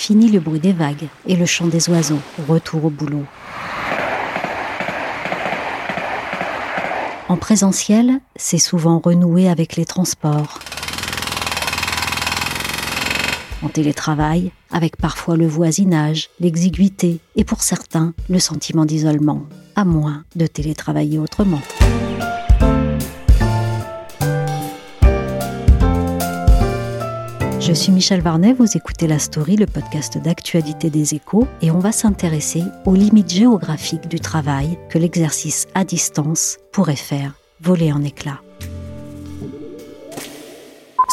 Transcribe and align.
Fini 0.00 0.30
le 0.30 0.38
bruit 0.38 0.60
des 0.60 0.72
vagues 0.72 1.08
et 1.26 1.34
le 1.34 1.44
chant 1.44 1.66
des 1.66 1.90
oiseaux. 1.90 2.20
Retour 2.48 2.84
au 2.84 2.88
boulot. 2.88 3.24
En 7.28 7.36
présentiel, 7.36 8.20
c'est 8.36 8.58
souvent 8.58 9.00
renoué 9.00 9.48
avec 9.48 9.74
les 9.74 9.84
transports. 9.84 10.60
En 13.60 13.68
télétravail, 13.68 14.52
avec 14.70 14.96
parfois 14.96 15.36
le 15.36 15.48
voisinage, 15.48 16.30
l'exiguïté 16.38 17.18
et 17.34 17.42
pour 17.42 17.62
certains, 17.62 18.14
le 18.30 18.38
sentiment 18.38 18.84
d'isolement, 18.84 19.42
à 19.74 19.84
moins 19.84 20.22
de 20.36 20.46
télétravailler 20.46 21.18
autrement. 21.18 21.60
Je 27.68 27.74
suis 27.74 27.92
Michel 27.92 28.22
Varnet, 28.22 28.54
vous 28.54 28.78
écoutez 28.78 29.06
La 29.06 29.18
Story, 29.18 29.56
le 29.56 29.66
podcast 29.66 30.16
d'actualité 30.16 30.88
des 30.88 31.14
échos, 31.14 31.46
et 31.60 31.70
on 31.70 31.80
va 31.80 31.92
s'intéresser 31.92 32.62
aux 32.86 32.94
limites 32.94 33.30
géographiques 33.30 34.08
du 34.08 34.20
travail 34.20 34.78
que 34.88 34.96
l'exercice 34.96 35.66
à 35.74 35.84
distance 35.84 36.56
pourrait 36.72 36.96
faire 36.96 37.34
voler 37.60 37.92
en 37.92 38.02
éclats. 38.02 38.40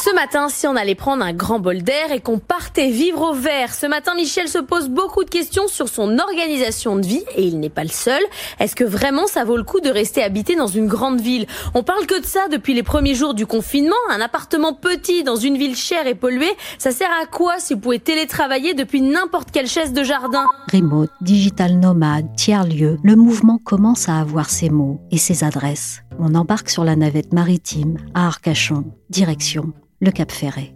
Ce 0.05 0.13
matin, 0.13 0.49
si 0.49 0.67
on 0.67 0.75
allait 0.75 0.93
prendre 0.93 1.25
un 1.25 1.33
grand 1.33 1.57
bol 1.57 1.81
d'air 1.81 2.11
et 2.11 2.19
qu'on 2.19 2.37
partait 2.37 2.91
vivre 2.91 3.31
au 3.31 3.33
vert, 3.33 3.73
ce 3.73 3.87
matin, 3.87 4.11
Michel 4.15 4.47
se 4.47 4.59
pose 4.59 4.87
beaucoup 4.87 5.23
de 5.23 5.31
questions 5.31 5.67
sur 5.67 5.89
son 5.89 6.19
organisation 6.19 6.95
de 6.95 7.07
vie 7.07 7.23
et 7.35 7.41
il 7.41 7.59
n'est 7.59 7.71
pas 7.71 7.81
le 7.81 7.89
seul. 7.89 8.21
Est-ce 8.59 8.75
que 8.75 8.83
vraiment 8.83 9.25
ça 9.25 9.45
vaut 9.45 9.57
le 9.57 9.63
coup 9.63 9.79
de 9.79 9.89
rester 9.89 10.21
habité 10.21 10.55
dans 10.55 10.67
une 10.67 10.85
grande 10.85 11.21
ville? 11.21 11.47
On 11.73 11.81
parle 11.81 12.05
que 12.05 12.21
de 12.21 12.25
ça 12.27 12.47
depuis 12.51 12.75
les 12.75 12.83
premiers 12.83 13.15
jours 13.15 13.33
du 13.33 13.47
confinement. 13.47 13.95
Un 14.11 14.21
appartement 14.21 14.73
petit 14.73 15.23
dans 15.23 15.37
une 15.37 15.57
ville 15.57 15.75
chère 15.75 16.05
et 16.05 16.13
polluée, 16.13 16.55
ça 16.77 16.91
sert 16.91 17.09
à 17.19 17.25
quoi 17.25 17.55
si 17.57 17.73
vous 17.73 17.79
pouvez 17.79 17.97
télétravailler 17.97 18.75
depuis 18.75 19.01
n'importe 19.01 19.49
quelle 19.49 19.65
chaise 19.65 19.91
de 19.91 20.03
jardin? 20.03 20.45
Remote, 20.71 21.09
digital 21.21 21.79
nomade, 21.79 22.27
tiers-lieu, 22.37 22.99
le 23.03 23.15
mouvement 23.15 23.57
commence 23.57 24.07
à 24.07 24.19
avoir 24.19 24.51
ses 24.51 24.69
mots 24.69 25.01
et 25.09 25.17
ses 25.17 25.43
adresses. 25.43 26.04
On 26.19 26.35
embarque 26.35 26.69
sur 26.69 26.83
la 26.83 26.95
navette 26.95 27.33
maritime 27.33 27.97
à 28.13 28.27
Arcachon, 28.27 28.85
direction 29.09 29.73
le 30.01 30.11
Cap 30.11 30.31
Ferret. 30.31 30.75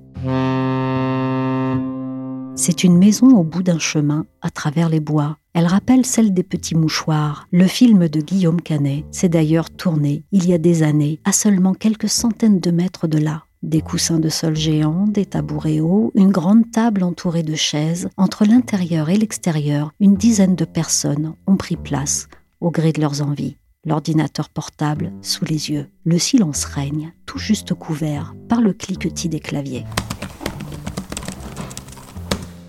C'est 2.56 2.84
une 2.84 2.98
maison 2.98 3.38
au 3.38 3.44
bout 3.44 3.64
d'un 3.64 3.80
chemin, 3.80 4.26
à 4.42 4.50
travers 4.50 4.90
les 4.90 5.00
bois. 5.00 5.38
Elle 5.54 5.66
rappelle 5.66 6.06
celle 6.06 6.34
des 6.34 6.44
petits 6.44 6.76
mouchoirs. 6.76 7.48
Le 7.52 7.68
film 7.68 8.08
de 8.08 8.20
Guillaume 8.20 8.62
Canet 8.62 9.06
s'est 9.12 9.30
d'ailleurs 9.30 9.70
tourné, 9.70 10.24
il 10.32 10.48
y 10.48 10.54
a 10.54 10.58
des 10.58 10.84
années, 10.84 11.20
à 11.26 11.32
seulement 11.32 11.74
quelques 11.74 12.10
centaines 12.10 12.60
de 12.60 12.72
mètres 12.72 13.08
de 13.08 13.18
là. 13.18 13.44
Des 13.62 13.82
coussins 13.82 14.20
de 14.20 14.30
sol 14.30 14.56
géants, 14.56 15.06
des 15.08 15.26
tabourets 15.26 15.80
hauts, 15.80 16.12
une 16.16 16.32
grande 16.32 16.72
table 16.72 17.04
entourée 17.04 17.44
de 17.44 17.56
chaises. 17.56 18.10
Entre 18.18 18.46
l'intérieur 18.46 19.10
et 19.10 19.18
l'extérieur, 19.18 19.92
une 20.00 20.16
dizaine 20.16 20.56
de 20.56 20.66
personnes 20.66 21.34
ont 21.46 21.58
pris 21.58 21.76
place, 21.76 22.28
au 22.62 22.72
gré 22.72 22.94
de 22.94 23.02
leurs 23.02 23.22
envies 23.22 23.59
l'ordinateur 23.86 24.50
portable 24.50 25.14
sous 25.22 25.46
les 25.46 25.72
yeux. 25.72 25.90
Le 26.04 26.20
silence 26.20 26.66
règne, 26.66 27.14
tout 27.26 27.40
juste 27.40 27.74
couvert 27.74 28.36
par 28.48 28.62
le 28.62 28.74
cliquetis 28.74 29.30
des 29.30 29.40
claviers. 29.40 29.86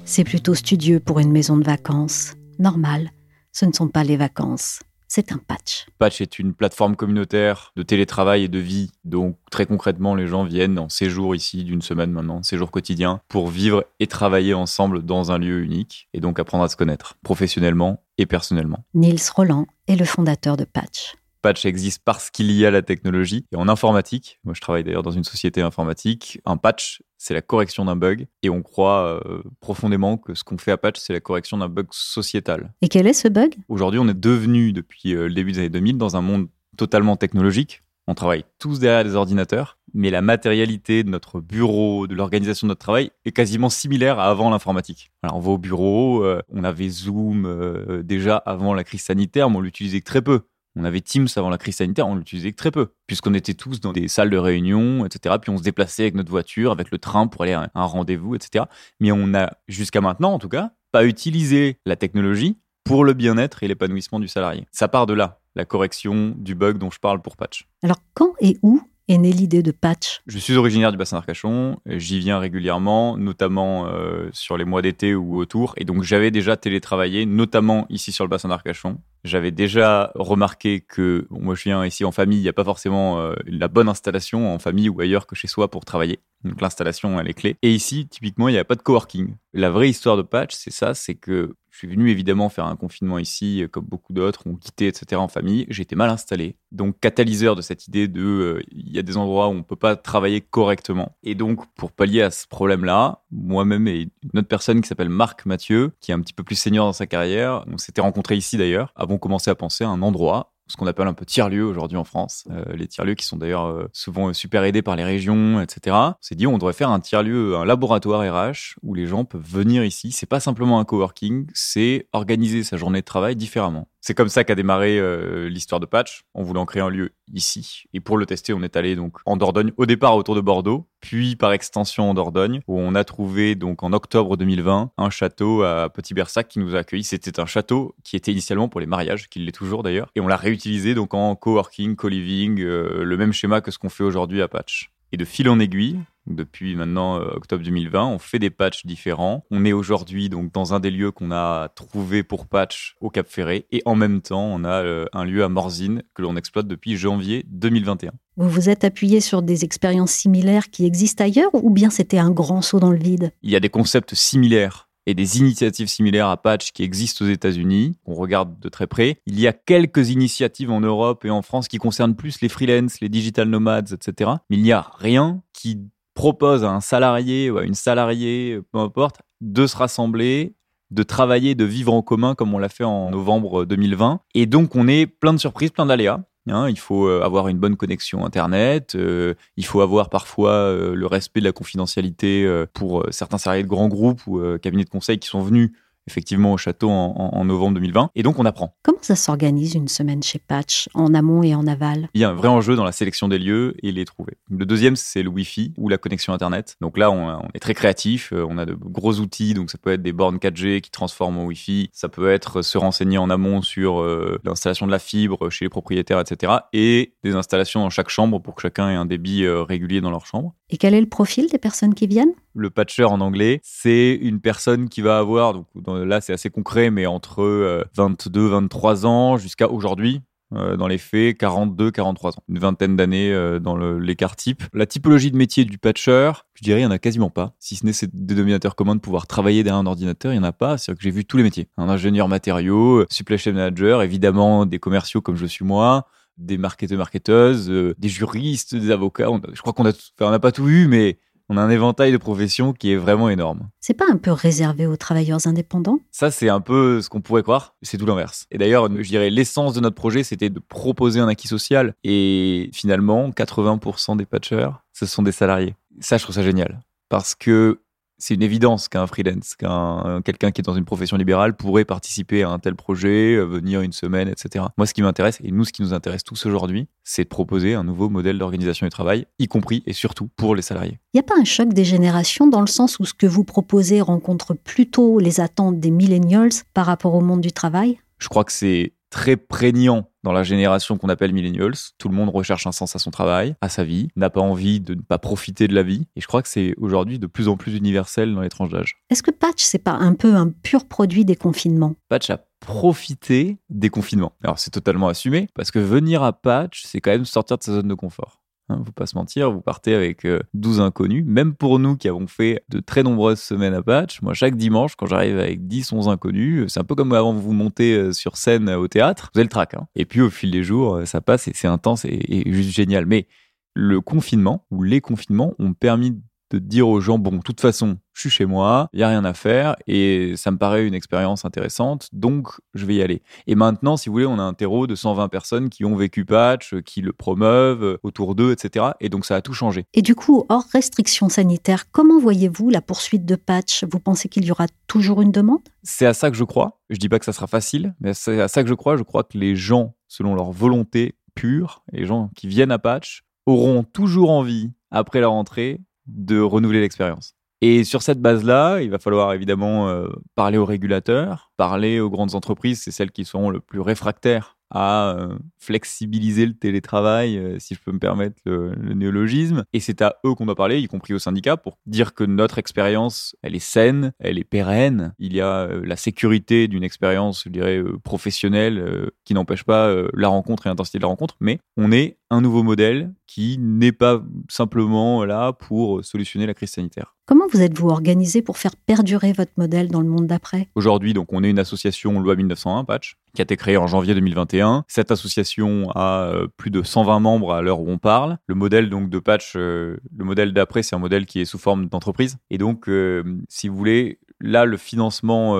C'est 0.04 0.24
plutôt 0.24 0.54
studieux 0.54 1.00
pour 1.00 1.20
une 1.20 1.32
maison 1.32 1.56
de 1.56 1.64
vacances. 1.64 2.34
Normal, 2.58 3.10
ce 3.52 3.64
ne 3.64 3.72
sont 3.72 3.88
pas 3.88 4.04
les 4.04 4.16
vacances, 4.16 4.80
c'est 5.12 5.32
un 5.32 5.38
patch. 5.38 5.86
Patch 5.98 6.20
est 6.20 6.38
une 6.38 6.54
plateforme 6.54 6.94
communautaire 6.94 7.72
de 7.74 7.82
télétravail 7.82 8.44
et 8.44 8.48
de 8.48 8.60
vie. 8.60 8.92
Donc 9.04 9.36
très 9.50 9.66
concrètement, 9.66 10.14
les 10.14 10.28
gens 10.28 10.44
viennent 10.44 10.78
en 10.78 10.88
séjour 10.88 11.34
ici 11.34 11.64
d'une 11.64 11.82
semaine 11.82 12.12
maintenant, 12.12 12.44
séjour 12.44 12.70
quotidien, 12.70 13.20
pour 13.26 13.48
vivre 13.48 13.84
et 13.98 14.06
travailler 14.06 14.54
ensemble 14.54 15.02
dans 15.02 15.32
un 15.32 15.38
lieu 15.38 15.64
unique 15.64 16.08
et 16.14 16.20
donc 16.20 16.38
apprendre 16.38 16.62
à 16.62 16.68
se 16.68 16.76
connaître 16.76 17.16
professionnellement 17.24 18.04
et 18.20 18.26
personnellement. 18.26 18.84
Niels 18.94 19.18
Roland 19.34 19.66
est 19.88 19.96
le 19.96 20.04
fondateur 20.04 20.56
de 20.56 20.64
Patch. 20.64 21.14
Patch 21.40 21.64
existe 21.64 22.02
parce 22.04 22.28
qu'il 22.30 22.52
y 22.52 22.66
a 22.66 22.70
la 22.70 22.82
technologie. 22.82 23.46
Et 23.50 23.56
en 23.56 23.66
informatique, 23.66 24.38
moi 24.44 24.52
je 24.54 24.60
travaille 24.60 24.84
d'ailleurs 24.84 25.02
dans 25.02 25.10
une 25.10 25.24
société 25.24 25.62
informatique, 25.62 26.38
un 26.44 26.58
patch, 26.58 27.02
c'est 27.16 27.32
la 27.32 27.40
correction 27.40 27.86
d'un 27.86 27.96
bug. 27.96 28.26
Et 28.42 28.50
on 28.50 28.60
croit 28.60 29.20
euh, 29.24 29.42
profondément 29.60 30.18
que 30.18 30.34
ce 30.34 30.44
qu'on 30.44 30.58
fait 30.58 30.70
à 30.70 30.76
Patch, 30.76 30.98
c'est 30.98 31.14
la 31.14 31.20
correction 31.20 31.56
d'un 31.56 31.70
bug 31.70 31.86
sociétal. 31.92 32.74
Et 32.82 32.88
quel 32.88 33.06
est 33.06 33.14
ce 33.14 33.28
bug? 33.28 33.56
Aujourd'hui, 33.68 33.98
on 33.98 34.08
est 34.08 34.18
devenu, 34.18 34.74
depuis 34.74 35.14
euh, 35.14 35.28
le 35.28 35.34
début 35.34 35.52
des 35.52 35.60
années 35.60 35.70
2000, 35.70 35.96
dans 35.96 36.16
un 36.16 36.20
monde 36.20 36.48
totalement 36.76 37.16
technologique. 37.16 37.82
On 38.06 38.14
travaille 38.14 38.44
tous 38.58 38.78
derrière 38.78 39.04
des 39.04 39.14
ordinateurs, 39.14 39.78
mais 39.94 40.10
la 40.10 40.22
matérialité 40.22 41.02
de 41.04 41.10
notre 41.10 41.40
bureau, 41.40 42.06
de 42.06 42.14
l'organisation 42.14 42.66
de 42.66 42.70
notre 42.70 42.80
travail 42.80 43.10
est 43.24 43.32
quasiment 43.32 43.68
similaire 43.68 44.18
à 44.18 44.30
avant 44.30 44.50
l'informatique. 44.50 45.10
Alors 45.22 45.36
on 45.36 45.40
va 45.40 45.50
au 45.52 45.58
bureau, 45.58 46.24
euh, 46.24 46.42
on 46.50 46.64
avait 46.64 46.88
Zoom 46.88 48.02
déjà 48.02 48.36
avant 48.36 48.74
la 48.74 48.84
crise 48.84 49.02
sanitaire, 49.02 49.50
mais 49.50 49.56
on 49.56 49.60
l'utilisait 49.60 50.00
très 50.00 50.22
peu. 50.22 50.42
On 50.76 50.84
avait 50.84 51.00
Teams 51.00 51.26
avant 51.36 51.50
la 51.50 51.58
crise 51.58 51.76
sanitaire, 51.76 52.06
on 52.06 52.14
l'utilisait 52.14 52.52
très 52.52 52.70
peu, 52.70 52.88
puisqu'on 53.06 53.34
était 53.34 53.54
tous 53.54 53.80
dans 53.80 53.92
des 53.92 54.06
salles 54.06 54.30
de 54.30 54.36
réunion, 54.36 55.04
etc. 55.04 55.34
Puis 55.40 55.50
on 55.50 55.58
se 55.58 55.62
déplaçait 55.62 56.04
avec 56.04 56.14
notre 56.14 56.30
voiture, 56.30 56.70
avec 56.70 56.90
le 56.90 56.98
train 56.98 57.26
pour 57.26 57.42
aller 57.42 57.54
à 57.54 57.70
un 57.74 57.84
rendez-vous, 57.84 58.36
etc. 58.36 58.64
Mais 59.00 59.10
on 59.10 59.26
n'a, 59.26 59.52
jusqu'à 59.66 60.00
maintenant 60.00 60.32
en 60.32 60.38
tout 60.38 60.48
cas, 60.48 60.70
pas 60.92 61.04
utilisé 61.04 61.78
la 61.86 61.96
technologie 61.96 62.58
pour 62.84 63.04
le 63.04 63.14
bien-être 63.14 63.62
et 63.62 63.68
l'épanouissement 63.68 64.20
du 64.20 64.28
salarié. 64.28 64.66
Ça 64.70 64.88
part 64.88 65.06
de 65.06 65.14
là, 65.14 65.40
la 65.54 65.64
correction 65.64 66.34
du 66.36 66.54
bug 66.54 66.78
dont 66.78 66.90
je 66.90 66.98
parle 66.98 67.20
pour 67.20 67.36
Patch. 67.36 67.68
Alors 67.82 67.98
quand 68.14 68.34
et 68.40 68.58
où 68.62 68.80
est 69.10 69.18
née 69.18 69.32
l'idée 69.32 69.62
de 69.62 69.72
Patch 69.72 70.20
Je 70.26 70.38
suis 70.38 70.56
originaire 70.56 70.92
du 70.92 70.98
bassin 70.98 71.16
d'Arcachon, 71.16 71.78
j'y 71.86 72.20
viens 72.20 72.38
régulièrement, 72.38 73.16
notamment 73.16 73.86
euh, 73.88 74.28
sur 74.32 74.56
les 74.56 74.64
mois 74.64 74.82
d'été 74.82 75.14
ou 75.14 75.36
autour, 75.38 75.74
et 75.76 75.84
donc 75.84 76.02
j'avais 76.02 76.30
déjà 76.30 76.56
télétravaillé, 76.56 77.26
notamment 77.26 77.86
ici 77.90 78.12
sur 78.12 78.24
le 78.24 78.30
bassin 78.30 78.48
d'Arcachon. 78.48 78.98
J'avais 79.24 79.50
déjà 79.50 80.12
remarqué 80.14 80.80
que 80.80 81.26
moi 81.30 81.54
je 81.54 81.64
viens 81.64 81.84
ici 81.84 82.04
en 82.04 82.12
famille, 82.12 82.38
il 82.38 82.42
n'y 82.42 82.48
a 82.48 82.54
pas 82.54 82.64
forcément 82.64 83.20
euh, 83.20 83.34
la 83.46 83.68
bonne 83.68 83.88
installation 83.88 84.54
en 84.54 84.58
famille 84.58 84.88
ou 84.88 85.00
ailleurs 85.00 85.26
que 85.26 85.34
chez 85.34 85.48
soi 85.48 85.70
pour 85.70 85.84
travailler. 85.84 86.20
Donc 86.44 86.60
l'installation 86.60 87.20
elle 87.20 87.28
est 87.28 87.34
clé. 87.34 87.56
Et 87.62 87.72
ici 87.72 88.08
typiquement 88.08 88.48
il 88.48 88.52
n'y 88.52 88.58
a 88.58 88.64
pas 88.64 88.76
de 88.76 88.82
coworking. 88.82 89.34
La 89.52 89.70
vraie 89.70 89.90
histoire 89.90 90.16
de 90.16 90.22
Patch 90.22 90.54
c'est 90.54 90.72
ça, 90.72 90.94
c'est 90.94 91.16
que 91.16 91.54
je 91.70 91.78
suis 91.78 91.88
venu 91.88 92.10
évidemment 92.10 92.48
faire 92.48 92.66
un 92.66 92.76
confinement 92.76 93.18
ici, 93.18 93.64
comme 93.70 93.84
beaucoup 93.84 94.12
d'autres 94.12 94.46
ont 94.46 94.54
quitté, 94.54 94.86
etc. 94.86 95.20
en 95.20 95.28
famille. 95.28 95.66
Été 95.80 95.96
mal 95.96 96.10
installé. 96.10 96.56
Donc, 96.72 97.00
catalyseur 97.00 97.56
de 97.56 97.62
cette 97.62 97.88
idée 97.88 98.06
de, 98.06 98.20
euh, 98.20 98.62
il 98.70 98.94
y 98.94 98.98
a 98.98 99.02
des 99.02 99.16
endroits 99.16 99.48
où 99.48 99.52
on 99.52 99.62
peut 99.62 99.76
pas 99.76 99.96
travailler 99.96 100.42
correctement. 100.42 101.16
Et 101.22 101.34
donc, 101.34 101.64
pour 101.74 101.90
pallier 101.90 102.20
à 102.20 102.30
ce 102.30 102.46
problème-là, 102.46 103.22
moi-même 103.30 103.88
et 103.88 104.10
une 104.22 104.38
autre 104.38 104.48
personne 104.48 104.82
qui 104.82 104.88
s'appelle 104.88 105.08
Marc 105.08 105.46
Mathieu, 105.46 105.92
qui 106.00 106.10
est 106.10 106.14
un 106.14 106.20
petit 106.20 106.34
peu 106.34 106.42
plus 106.42 106.56
senior 106.56 106.84
dans 106.84 106.92
sa 106.92 107.06
carrière, 107.06 107.64
on 107.66 107.78
s'était 107.78 108.02
rencontrés 108.02 108.36
ici 108.36 108.58
d'ailleurs, 108.58 108.92
avons 108.94 109.16
commencé 109.16 109.50
à 109.50 109.54
penser 109.54 109.84
à 109.84 109.88
un 109.88 110.02
endroit 110.02 110.52
ce 110.70 110.76
qu'on 110.76 110.86
appelle 110.86 111.08
un 111.08 111.14
peu 111.14 111.24
tiers-lieux 111.24 111.64
aujourd'hui 111.64 111.98
en 111.98 112.04
France. 112.04 112.44
Euh, 112.50 112.64
les 112.74 112.86
tiers-lieux 112.86 113.14
qui 113.14 113.26
sont 113.26 113.36
d'ailleurs 113.36 113.66
euh, 113.66 113.88
souvent 113.92 114.32
super 114.32 114.62
aidés 114.62 114.82
par 114.82 114.94
les 114.94 115.04
régions, 115.04 115.60
etc. 115.60 115.96
On 115.96 116.14
s'est 116.20 116.36
dit 116.36 116.46
on 116.46 116.58
devrait 116.58 116.72
faire 116.72 116.90
un 116.90 117.00
tiers-lieu, 117.00 117.56
un 117.56 117.64
laboratoire 117.64 118.20
RH 118.20 118.76
où 118.82 118.94
les 118.94 119.06
gens 119.06 119.24
peuvent 119.24 119.42
venir 119.44 119.84
ici. 119.84 120.12
C'est 120.12 120.26
pas 120.26 120.40
simplement 120.40 120.78
un 120.78 120.84
coworking, 120.84 121.46
c'est 121.54 122.08
organiser 122.12 122.62
sa 122.62 122.76
journée 122.76 123.00
de 123.00 123.04
travail 123.04 123.34
différemment. 123.34 123.88
C'est 124.00 124.14
comme 124.14 124.28
ça 124.28 124.44
qu'a 124.44 124.54
démarré 124.54 124.98
euh, 124.98 125.48
l'histoire 125.48 125.78
de 125.78 125.86
Patch. 125.86 126.22
On 126.34 126.42
voulait 126.42 126.60
en 126.60 126.64
créer 126.64 126.82
un 126.82 126.88
lieu 126.88 127.10
ici. 127.32 127.84
Et 127.92 128.00
pour 128.00 128.16
le 128.16 128.24
tester, 128.24 128.54
on 128.54 128.62
est 128.62 128.76
allé 128.76 128.96
donc 128.96 129.18
en 129.26 129.36
Dordogne, 129.36 129.72
au 129.76 129.84
départ 129.84 130.16
autour 130.16 130.34
de 130.34 130.40
Bordeaux, 130.40 130.86
puis 131.00 131.36
par 131.36 131.52
extension 131.52 132.08
en 132.08 132.14
Dordogne, 132.14 132.60
où 132.66 132.78
on 132.78 132.94
a 132.94 133.04
trouvé 133.04 133.54
donc 133.54 133.82
en 133.82 133.92
octobre 133.92 134.38
2020 134.38 134.92
un 134.96 135.10
château 135.10 135.62
à 135.62 135.90
Petit 135.90 136.14
Bersac 136.14 136.48
qui 136.48 136.60
nous 136.60 136.74
a 136.74 136.78
accueillis. 136.78 137.04
C'était 137.04 137.40
un 137.40 137.46
château 137.46 137.94
qui 138.02 138.16
était 138.16 138.32
initialement 138.32 138.68
pour 138.68 138.80
les 138.80 138.86
mariages, 138.86 139.28
qui 139.28 139.38
l'est 139.40 139.52
toujours 139.52 139.82
d'ailleurs, 139.82 140.10
et 140.14 140.20
on 140.20 140.28
l'a 140.28 140.36
réutilisé 140.36 140.94
donc 140.94 141.12
en 141.12 141.36
coworking, 141.36 141.94
co-living, 141.94 142.60
euh, 142.60 143.04
le 143.04 143.16
même 143.18 143.32
schéma 143.32 143.60
que 143.60 143.70
ce 143.70 143.78
qu'on 143.78 143.90
fait 143.90 144.04
aujourd'hui 144.04 144.40
à 144.40 144.48
Patch. 144.48 144.90
Et 145.12 145.16
de 145.16 145.24
fil 145.24 145.48
en 145.48 145.58
aiguille, 145.58 145.98
depuis 146.26 146.76
maintenant 146.76 147.18
euh, 147.18 147.34
octobre 147.34 147.64
2020, 147.64 148.06
on 148.06 148.18
fait 148.18 148.38
des 148.38 148.50
patchs 148.50 148.86
différents. 148.86 149.44
On 149.50 149.64
est 149.64 149.72
aujourd'hui 149.72 150.28
donc 150.28 150.52
dans 150.52 150.74
un 150.74 150.80
des 150.80 150.90
lieux 150.90 151.10
qu'on 151.10 151.32
a 151.32 151.68
trouvé 151.74 152.22
pour 152.22 152.46
patch 152.46 152.94
au 153.00 153.10
Cap 153.10 153.26
Ferré 153.28 153.66
et 153.72 153.82
en 153.84 153.94
même 153.94 154.20
temps, 154.20 154.44
on 154.44 154.64
a 154.64 154.82
euh, 154.84 155.06
un 155.12 155.24
lieu 155.24 155.42
à 155.42 155.48
Morzine 155.48 156.02
que 156.14 156.22
l'on 156.22 156.36
exploite 156.36 156.66
depuis 156.66 156.96
janvier 156.96 157.44
2021. 157.48 158.12
Vous 158.36 158.48
vous 158.48 158.68
êtes 158.68 158.84
appuyé 158.84 159.20
sur 159.20 159.42
des 159.42 159.64
expériences 159.64 160.12
similaires 160.12 160.70
qui 160.70 160.86
existent 160.86 161.24
ailleurs 161.24 161.50
ou 161.52 161.70
bien 161.70 161.90
c'était 161.90 162.18
un 162.18 162.30
grand 162.30 162.62
saut 162.62 162.80
dans 162.80 162.92
le 162.92 162.98
vide? 162.98 163.32
Il 163.42 163.50
y 163.50 163.56
a 163.56 163.60
des 163.60 163.68
concepts 163.68 164.14
similaires 164.14 164.89
et 165.10 165.14
des 165.14 165.38
initiatives 165.38 165.88
similaires 165.88 166.28
à 166.28 166.36
Patch 166.36 166.72
qui 166.72 166.84
existent 166.84 167.24
aux 167.24 167.28
États-Unis, 167.28 167.96
qu'on 168.04 168.14
regarde 168.14 168.58
de 168.60 168.68
très 168.68 168.86
près. 168.86 169.18
Il 169.26 169.38
y 169.40 169.46
a 169.46 169.52
quelques 169.52 170.10
initiatives 170.10 170.70
en 170.70 170.80
Europe 170.80 171.24
et 171.24 171.30
en 171.30 171.42
France 171.42 171.68
qui 171.68 171.78
concernent 171.78 172.14
plus 172.14 172.40
les 172.40 172.48
freelance, 172.48 173.00
les 173.00 173.08
digital 173.08 173.48
nomades, 173.48 173.92
etc. 173.92 174.30
Mais 174.48 174.56
il 174.56 174.62
n'y 174.62 174.72
a 174.72 174.90
rien 174.98 175.42
qui 175.52 175.78
propose 176.14 176.64
à 176.64 176.70
un 176.70 176.80
salarié 176.80 177.50
ou 177.50 177.58
à 177.58 177.64
une 177.64 177.74
salariée, 177.74 178.60
peu 178.72 178.78
importe, 178.78 179.20
de 179.40 179.66
se 179.66 179.76
rassembler, 179.76 180.54
de 180.90 181.02
travailler, 181.02 181.54
de 181.54 181.64
vivre 181.64 181.92
en 181.92 182.02
commun 182.02 182.34
comme 182.34 182.54
on 182.54 182.58
l'a 182.58 182.68
fait 182.68 182.84
en 182.84 183.10
novembre 183.10 183.64
2020. 183.64 184.20
Et 184.34 184.46
donc 184.46 184.76
on 184.76 184.86
est 184.86 185.06
plein 185.06 185.32
de 185.32 185.38
surprises, 185.38 185.70
plein 185.70 185.86
d'aléas. 185.86 186.20
Hein, 186.48 186.70
il 186.70 186.78
faut 186.78 187.06
euh, 187.06 187.22
avoir 187.22 187.48
une 187.48 187.58
bonne 187.58 187.76
connexion 187.76 188.24
Internet, 188.24 188.94
euh, 188.94 189.34
il 189.56 189.66
faut 189.66 189.82
avoir 189.82 190.08
parfois 190.08 190.52
euh, 190.52 190.94
le 190.94 191.06
respect 191.06 191.40
de 191.40 191.44
la 191.44 191.52
confidentialité 191.52 192.64
pour 192.72 193.04
certains 193.10 193.38
salariés 193.38 193.62
de 193.62 193.68
grands 193.68 193.88
groupes 193.88 194.26
ou 194.26 194.40
cabinets 194.58 194.84
de 194.84 194.90
conseil 194.90 195.18
qui 195.18 195.28
sont 195.28 195.42
venus 195.42 195.70
effectivement 196.10 196.52
au 196.52 196.56
château 196.56 196.90
en, 196.90 197.44
novembre 197.44 197.74
2020. 197.74 198.10
Et 198.14 198.22
donc, 198.22 198.38
on 198.38 198.44
apprend. 198.44 198.74
Comment 198.82 198.98
ça 199.00 199.16
s'organise 199.16 199.74
une 199.74 199.88
semaine 199.88 200.22
chez 200.22 200.38
Patch, 200.38 200.88
en 200.94 201.14
amont 201.14 201.42
et 201.42 201.54
en 201.54 201.66
aval? 201.66 202.08
Il 202.14 202.20
y 202.20 202.24
a 202.24 202.30
un 202.30 202.34
vrai 202.34 202.48
enjeu 202.48 202.76
dans 202.76 202.84
la 202.84 202.92
sélection 202.92 203.28
des 203.28 203.38
lieux 203.38 203.74
et 203.82 203.92
les 203.92 204.04
trouver. 204.04 204.34
Le 204.50 204.66
deuxième, 204.66 204.96
c'est 204.96 205.22
le 205.22 205.30
Wi-Fi 205.30 205.74
ou 205.78 205.88
la 205.88 205.98
connexion 205.98 206.32
Internet. 206.32 206.76
Donc 206.80 206.98
là, 206.98 207.10
on, 207.10 207.48
est 207.54 207.60
très 207.60 207.74
créatif. 207.74 208.32
Euh, 208.32 208.46
on 208.48 208.58
a 208.58 208.66
de 208.66 208.74
gros 208.74 209.14
outils. 209.20 209.54
Donc, 209.54 209.70
ça 209.70 209.78
peut 209.78 209.92
être 209.92 210.02
des 210.02 210.12
bornes 210.12 210.36
4G 210.36 210.80
qui 210.80 210.90
transforment 210.90 211.38
en 211.38 211.44
Wi-Fi. 211.44 211.90
Ça 211.92 212.08
peut 212.08 212.30
être 212.30 212.62
se 212.62 212.78
renseigner 212.78 213.18
en 213.18 213.30
amont 213.30 213.62
sur 213.62 214.00
euh, 214.00 214.40
l'installation 214.44 214.86
de 214.86 214.92
la 214.92 214.98
fibre 214.98 215.50
chez 215.50 215.64
les 215.64 215.70
propriétaires, 215.70 216.20
etc. 216.20 216.52
Et 216.72 217.14
des 217.22 217.34
installations 217.34 217.80
dans 217.80 217.90
chaque 217.90 218.08
chambre 218.08 218.40
pour 218.40 218.54
que 218.54 218.62
chacun 218.62 218.90
ait 218.90 218.94
un 218.94 219.06
débit 219.06 219.44
euh, 219.44 219.62
régulier 219.62 220.00
dans 220.00 220.10
leur 220.10 220.26
chambre. 220.26 220.54
Et 220.70 220.76
quel 220.76 220.94
est 220.94 221.00
le 221.00 221.08
profil 221.08 221.48
des 221.48 221.58
personnes 221.58 221.94
qui 221.94 222.06
viennent? 222.06 222.32
Le 222.54 222.70
patcher 222.70 223.04
en 223.04 223.20
anglais, 223.20 223.60
c'est 223.62 224.18
une 224.20 224.40
personne 224.40 224.88
qui 224.88 225.02
va 225.02 225.18
avoir, 225.18 225.54
donc 225.54 225.66
là 225.86 226.20
c'est 226.20 226.32
assez 226.32 226.50
concret, 226.50 226.90
mais 226.90 227.06
entre 227.06 227.84
22, 227.94 228.40
euh, 228.40 228.48
23 228.48 229.06
ans 229.06 229.36
jusqu'à 229.36 229.70
aujourd'hui, 229.70 230.22
euh, 230.52 230.76
dans 230.76 230.88
les 230.88 230.98
faits, 230.98 231.38
42, 231.38 231.92
43 231.92 232.32
ans. 232.32 232.42
Une 232.48 232.58
vingtaine 232.58 232.96
d'années 232.96 233.32
euh, 233.32 233.60
dans 233.60 233.76
l'écart 233.76 234.34
type. 234.34 234.64
La 234.72 234.84
typologie 234.84 235.30
de 235.30 235.36
métier 235.36 235.64
du 235.64 235.78
patcher, 235.78 236.32
je 236.54 236.64
dirais, 236.64 236.80
il 236.80 236.82
n'y 236.82 236.88
en 236.88 236.90
a 236.90 236.98
quasiment 236.98 237.30
pas. 237.30 237.54
Si 237.60 237.76
ce 237.76 237.86
n'est 237.86 237.92
ces 237.92 238.08
dénominateurs 238.12 238.74
communs 238.74 238.96
de 238.96 239.00
pouvoir 239.00 239.28
travailler 239.28 239.62
derrière 239.62 239.78
un 239.78 239.86
ordinateur, 239.86 240.32
il 240.32 240.40
n'y 240.40 240.44
en 240.44 240.48
a 240.48 240.52
pas. 240.52 240.76
C'est-à-dire 240.76 240.98
que 240.98 241.04
j'ai 241.04 241.12
vu 241.12 241.24
tous 241.24 241.36
les 241.36 241.44
métiers. 241.44 241.68
Un 241.76 241.88
ingénieur 241.88 242.26
matériaux, 242.26 243.04
supply 243.10 243.38
chain 243.38 243.52
manager, 243.52 244.02
évidemment 244.02 244.66
des 244.66 244.80
commerciaux 244.80 245.20
comme 245.20 245.36
je 245.36 245.46
suis 245.46 245.64
moi, 245.64 246.08
des 246.40 246.58
marketeurs, 246.58 246.98
marketeuses, 246.98 247.70
euh, 247.70 247.94
des 247.98 248.08
juristes, 248.08 248.74
des 248.74 248.90
avocats. 248.90 249.28
je 249.52 249.60
crois 249.60 249.72
qu'on 249.72 249.84
n'a 249.84 250.38
pas 250.38 250.52
tout 250.52 250.68
eu, 250.68 250.86
mais 250.88 251.18
on 251.50 251.56
a 251.56 251.60
un 251.62 251.68
éventail 251.68 252.12
de 252.12 252.16
professions 252.16 252.72
qui 252.72 252.92
est 252.92 252.96
vraiment 252.96 253.28
énorme. 253.28 253.68
C'est 253.80 253.92
pas 253.94 254.06
un 254.08 254.16
peu 254.16 254.30
réservé 254.30 254.86
aux 254.86 254.96
travailleurs 254.96 255.48
indépendants? 255.48 255.98
Ça, 256.12 256.30
c'est 256.30 256.48
un 256.48 256.60
peu 256.60 257.02
ce 257.02 257.08
qu'on 257.08 257.20
pourrait 257.20 257.42
croire. 257.42 257.74
C'est 257.82 257.98
tout 257.98 258.06
l'inverse. 258.06 258.46
Et 258.52 258.56
d'ailleurs, 258.56 258.88
je 258.88 259.08
dirais, 259.08 259.30
l'essence 259.30 259.74
de 259.74 259.80
notre 259.80 259.96
projet, 259.96 260.22
c'était 260.22 260.48
de 260.48 260.60
proposer 260.60 261.18
un 261.18 261.26
acquis 261.26 261.48
social. 261.48 261.94
Et 262.04 262.70
finalement, 262.72 263.30
80% 263.30 264.16
des 264.16 264.26
patchers, 264.26 264.70
ce 264.92 265.06
sont 265.06 265.24
des 265.24 265.32
salariés. 265.32 265.74
Ça, 265.98 266.18
je 266.18 266.22
trouve 266.22 266.36
ça 266.36 266.44
génial. 266.44 266.82
Parce 267.08 267.34
que 267.34 267.80
c'est 268.20 268.34
une 268.34 268.42
évidence 268.42 268.88
qu'un 268.88 269.06
freelance, 269.06 269.56
qu'un 269.56 270.20
quelqu'un 270.24 270.52
qui 270.52 270.60
est 270.60 270.64
dans 270.64 270.74
une 270.74 270.84
profession 270.84 271.16
libérale 271.16 271.56
pourrait 271.56 271.84
participer 271.84 272.42
à 272.42 272.50
un 272.50 272.58
tel 272.58 272.76
projet, 272.76 273.34
euh, 273.34 273.44
venir 273.44 273.80
une 273.80 273.92
semaine, 273.92 274.28
etc. 274.28 274.66
Moi, 274.76 274.86
ce 274.86 274.94
qui 274.94 275.02
m'intéresse, 275.02 275.38
et 275.42 275.50
nous, 275.50 275.64
ce 275.64 275.72
qui 275.72 275.82
nous 275.82 275.92
intéresse 275.92 276.22
tous 276.22 276.46
aujourd'hui, 276.46 276.86
c'est 277.02 277.24
de 277.24 277.28
proposer 277.28 277.74
un 277.74 277.82
nouveau 277.82 278.08
modèle 278.08 278.38
d'organisation 278.38 278.86
du 278.86 278.90
travail, 278.90 279.26
y 279.38 279.48
compris 279.48 279.82
et 279.86 279.92
surtout 279.92 280.28
pour 280.36 280.54
les 280.54 280.62
salariés. 280.62 281.00
Il 281.12 281.16
n'y 281.16 281.20
a 281.20 281.24
pas 281.24 281.38
un 281.38 281.44
choc 281.44 281.72
des 281.72 281.84
générations 281.84 282.46
dans 282.46 282.60
le 282.60 282.66
sens 282.66 282.98
où 283.00 283.04
ce 283.04 283.14
que 283.14 283.26
vous 283.26 283.44
proposez 283.44 284.00
rencontre 284.00 284.54
plutôt 284.54 285.18
les 285.18 285.40
attentes 285.40 285.80
des 285.80 285.90
millennials 285.90 286.50
par 286.74 286.86
rapport 286.86 287.14
au 287.14 287.20
monde 287.20 287.40
du 287.40 287.52
travail? 287.52 287.98
Je 288.18 288.28
crois 288.28 288.44
que 288.44 288.52
c'est 288.52 288.92
très 289.10 289.36
prégnant 289.36 290.10
dans 290.22 290.32
la 290.32 290.42
génération 290.42 290.96
qu'on 290.96 291.08
appelle 291.08 291.32
millennials. 291.32 291.74
Tout 291.98 292.08
le 292.08 292.14
monde 292.14 292.30
recherche 292.30 292.66
un 292.66 292.72
sens 292.72 292.94
à 292.94 292.98
son 292.98 293.10
travail, 293.10 293.54
à 293.60 293.68
sa 293.68 293.84
vie, 293.84 294.08
n'a 294.16 294.30
pas 294.30 294.40
envie 294.40 294.80
de 294.80 294.94
ne 294.94 295.00
pas 295.00 295.18
profiter 295.18 295.68
de 295.68 295.74
la 295.74 295.82
vie. 295.82 296.06
Et 296.16 296.20
je 296.20 296.26
crois 296.26 296.42
que 296.42 296.48
c'est 296.48 296.74
aujourd'hui 296.78 297.18
de 297.18 297.26
plus 297.26 297.48
en 297.48 297.56
plus 297.56 297.76
universel 297.76 298.34
dans 298.34 298.40
les 298.40 298.48
tranches 298.48 298.70
d'âge. 298.70 298.96
Est-ce 299.10 299.22
que 299.22 299.30
Patch, 299.30 299.62
c'est 299.62 299.78
pas 299.78 299.92
un 299.92 300.14
peu 300.14 300.34
un 300.34 300.48
pur 300.48 300.86
produit 300.86 301.24
des 301.24 301.36
confinements? 301.36 301.94
Patch 302.08 302.30
a 302.30 302.38
profité 302.60 303.58
des 303.70 303.88
confinements. 303.88 304.32
Alors 304.44 304.58
c'est 304.58 304.70
totalement 304.70 305.08
assumé, 305.08 305.48
parce 305.54 305.70
que 305.70 305.78
venir 305.78 306.22
à 306.22 306.32
Patch, 306.32 306.84
c'est 306.84 307.00
quand 307.00 307.10
même 307.10 307.24
sortir 307.24 307.58
de 307.58 307.62
sa 307.62 307.72
zone 307.72 307.88
de 307.88 307.94
confort. 307.94 308.39
Hein, 308.70 308.82
faut 308.86 308.92
pas 308.92 309.06
se 309.06 309.16
mentir, 309.16 309.50
vous 309.50 309.60
partez 309.60 309.94
avec 309.94 310.26
12 310.54 310.80
euh, 310.80 310.82
inconnus. 310.84 311.24
Même 311.26 311.54
pour 311.54 311.78
nous 311.78 311.96
qui 311.96 312.08
avons 312.08 312.26
fait 312.28 312.62
de 312.68 312.78
très 312.78 313.02
nombreuses 313.02 313.40
semaines 313.40 313.74
à 313.74 313.82
patch, 313.82 314.22
moi 314.22 314.32
chaque 314.32 314.56
dimanche 314.56 314.94
quand 314.94 315.06
j'arrive 315.06 315.38
avec 315.38 315.66
10, 315.66 315.92
11 315.92 316.08
inconnus, 316.08 316.72
c'est 316.72 316.78
un 316.78 316.84
peu 316.84 316.94
comme 316.94 317.12
avant 317.12 317.34
vous 317.34 317.52
montez 317.52 317.94
euh, 317.94 318.12
sur 318.12 318.36
scène 318.36 318.70
au 318.70 318.86
théâtre, 318.86 319.30
vous 319.34 319.40
avez 319.40 319.44
le 319.44 319.50
trac. 319.50 319.74
Hein. 319.74 319.88
Et 319.96 320.04
puis 320.04 320.20
au 320.20 320.30
fil 320.30 320.52
des 320.52 320.62
jours, 320.62 320.96
euh, 320.96 321.04
ça 321.04 321.20
passe 321.20 321.48
et 321.48 321.52
c'est 321.54 321.68
intense 321.68 322.04
et, 322.04 322.20
et 322.28 322.52
juste 322.52 322.70
génial. 322.70 323.06
Mais 323.06 323.26
le 323.74 324.00
confinement 324.00 324.66
ou 324.70 324.82
les 324.82 325.00
confinements 325.00 325.54
ont 325.58 325.74
permis 325.74 326.16
de 326.52 326.58
dire 326.58 326.88
aux 326.88 327.00
gens, 327.00 327.18
bon, 327.18 327.36
de 327.36 327.42
toute 327.42 327.60
façon, 327.60 327.98
je 328.20 328.28
suis 328.28 328.36
chez 328.36 328.44
moi, 328.44 328.90
il 328.92 328.98
n'y 328.98 329.02
a 329.02 329.08
rien 329.08 329.24
à 329.24 329.32
faire 329.32 329.76
et 329.86 330.34
ça 330.36 330.50
me 330.50 330.58
paraît 330.58 330.86
une 330.86 330.92
expérience 330.92 331.46
intéressante, 331.46 332.10
donc 332.12 332.48
je 332.74 332.84
vais 332.84 332.96
y 332.96 333.02
aller. 333.02 333.22
Et 333.46 333.54
maintenant, 333.54 333.96
si 333.96 334.10
vous 334.10 334.12
voulez, 334.12 334.26
on 334.26 334.38
a 334.38 334.42
un 334.42 334.52
terreau 334.52 334.86
de 334.86 334.94
120 334.94 335.28
personnes 335.28 335.70
qui 335.70 335.86
ont 335.86 335.96
vécu 335.96 336.26
Patch, 336.26 336.74
qui 336.82 337.00
le 337.00 337.14
promeuvent 337.14 337.98
autour 338.02 338.34
d'eux, 338.34 338.52
etc. 338.52 338.88
Et 339.00 339.08
donc 339.08 339.24
ça 339.24 339.36
a 339.36 339.40
tout 339.40 339.54
changé. 339.54 339.86
Et 339.94 340.02
du 340.02 340.14
coup, 340.14 340.44
hors 340.50 340.64
restrictions 340.70 341.30
sanitaires, 341.30 341.90
comment 341.90 342.20
voyez-vous 342.20 342.68
la 342.68 342.82
poursuite 342.82 343.24
de 343.24 343.36
Patch? 343.36 343.84
Vous 343.90 344.00
pensez 344.00 344.28
qu'il 344.28 344.44
y 344.44 344.50
aura 344.50 344.66
toujours 344.86 345.22
une 345.22 345.32
demande? 345.32 345.60
C'est 345.82 346.04
à 346.04 346.12
ça 346.12 346.30
que 346.30 346.36
je 346.36 346.44
crois. 346.44 346.78
Je 346.90 346.98
dis 346.98 347.08
pas 347.08 347.18
que 347.18 347.24
ça 347.24 347.32
sera 347.32 347.46
facile, 347.46 347.94
mais 348.00 348.12
c'est 348.12 348.42
à 348.42 348.48
ça 348.48 348.62
que 348.62 348.68
je 348.68 348.74
crois. 348.74 348.98
Je 348.98 349.02
crois 349.02 349.24
que 349.24 349.38
les 349.38 349.56
gens, 349.56 349.94
selon 350.08 350.34
leur 350.34 350.52
volonté 350.52 351.14
pure, 351.34 351.84
les 351.90 352.04
gens 352.04 352.30
qui 352.36 352.48
viennent 352.48 352.72
à 352.72 352.78
Patch, 352.78 353.22
auront 353.46 353.82
toujours 353.82 354.30
envie, 354.30 354.72
après 354.90 355.22
la 355.22 355.28
rentrée, 355.28 355.80
de 356.06 356.38
renouveler 356.38 356.80
l'expérience. 356.80 357.34
Et 357.62 357.84
sur 357.84 358.00
cette 358.00 358.20
base-là, 358.20 358.80
il 358.80 358.90
va 358.90 358.98
falloir 358.98 359.34
évidemment 359.34 359.88
euh, 359.88 360.08
parler 360.34 360.56
aux 360.56 360.64
régulateurs, 360.64 361.52
parler 361.58 362.00
aux 362.00 362.08
grandes 362.08 362.34
entreprises, 362.34 362.80
c'est 362.82 362.90
celles 362.90 363.10
qui 363.10 363.26
seront 363.26 363.50
le 363.50 363.60
plus 363.60 363.80
réfractaires 363.80 364.56
à 364.72 365.16
euh, 365.16 365.36
flexibiliser 365.58 366.46
le 366.46 366.54
télétravail, 366.54 367.36
euh, 367.36 367.58
si 367.58 367.74
je 367.74 367.80
peux 367.80 367.90
me 367.90 367.98
permettre 367.98 368.36
le, 368.46 368.74
néologisme. 368.94 369.64
Et 369.72 369.80
c'est 369.80 370.00
à 370.00 370.16
eux 370.24 370.34
qu'on 370.34 370.46
doit 370.46 370.54
parler, 370.54 370.78
y 370.78 370.86
compris 370.86 371.12
au 371.12 371.18
syndicat, 371.18 371.58
pour 371.58 371.78
dire 371.84 372.14
que 372.14 372.24
notre 372.24 372.58
expérience, 372.58 373.36
elle 373.42 373.56
est 373.56 373.58
saine, 373.58 374.12
elle 374.20 374.38
est 374.38 374.44
pérenne. 374.44 375.12
Il 375.18 375.34
y 375.34 375.40
a 375.42 375.66
la 375.66 375.96
sécurité 375.96 376.66
d'une 376.66 376.84
expérience, 376.84 377.42
je 377.44 377.50
dirais, 377.50 377.82
professionnelle, 378.04 379.10
qui 379.24 379.34
n'empêche 379.34 379.64
pas 379.64 379.92
la 380.14 380.28
rencontre 380.28 380.66
et 380.66 380.70
l'intensité 380.70 380.98
de 380.98 381.02
la 381.02 381.08
rencontre, 381.08 381.36
mais 381.40 381.58
on 381.76 381.90
est 381.90 382.18
un 382.30 382.40
nouveau 382.40 382.62
modèle 382.62 383.12
qui 383.26 383.58
n'est 383.58 383.92
pas 383.92 384.22
simplement 384.48 385.24
là 385.24 385.52
pour 385.52 386.04
solutionner 386.04 386.46
la 386.46 386.54
crise 386.54 386.70
sanitaire. 386.70 387.16
Comment 387.30 387.46
vous 387.52 387.62
êtes-vous 387.62 387.90
organisé 387.90 388.42
pour 388.42 388.58
faire 388.58 388.74
perdurer 388.74 389.32
votre 389.32 389.52
modèle 389.56 389.86
dans 389.86 390.00
le 390.00 390.08
monde 390.08 390.26
d'après? 390.26 390.66
Aujourd'hui, 390.74 391.14
donc, 391.14 391.32
on 391.32 391.44
est 391.44 391.48
une 391.48 391.60
association 391.60 392.18
Loi 392.18 392.34
1901 392.34 392.82
Patch 392.82 393.14
qui 393.36 393.40
a 393.40 393.44
été 393.44 393.56
créée 393.56 393.76
en 393.76 393.86
janvier 393.86 394.14
2021. 394.14 394.84
Cette 394.88 395.12
association 395.12 395.92
a 395.94 396.24
euh, 396.24 396.48
plus 396.56 396.72
de 396.72 396.82
120 396.82 397.20
membres 397.20 397.54
à 397.54 397.62
l'heure 397.62 397.78
où 397.78 397.88
on 397.88 397.98
parle. 397.98 398.38
Le 398.48 398.56
modèle 398.56 398.90
donc 398.90 399.10
de 399.10 399.20
Patch, 399.20 399.52
euh, 399.54 399.98
le 400.16 400.24
modèle 400.24 400.52
d'après, 400.52 400.82
c'est 400.82 400.96
un 400.96 400.98
modèle 400.98 401.24
qui 401.24 401.40
est 401.40 401.44
sous 401.44 401.58
forme 401.58 401.86
d'entreprise. 401.86 402.36
Et 402.50 402.58
donc, 402.58 402.88
euh, 402.88 403.22
si 403.48 403.68
vous 403.68 403.76
voulez, 403.76 404.18
là, 404.40 404.64
le 404.64 404.76
financement 404.76 405.56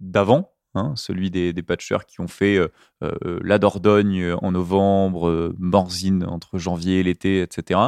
d'avant, 0.00 0.50
Hein, 0.76 0.92
celui 0.96 1.30
des, 1.30 1.52
des, 1.52 1.62
patchers 1.62 2.04
qui 2.04 2.20
ont 2.20 2.26
fait 2.26 2.58
la 3.00 3.58
Dordogne 3.58 4.34
en 4.42 4.50
novembre, 4.50 5.28
euh, 5.28 5.54
Morzine 5.56 6.24
entre 6.24 6.58
janvier 6.58 6.98
et 6.98 7.02
l'été, 7.04 7.42
etc. 7.42 7.78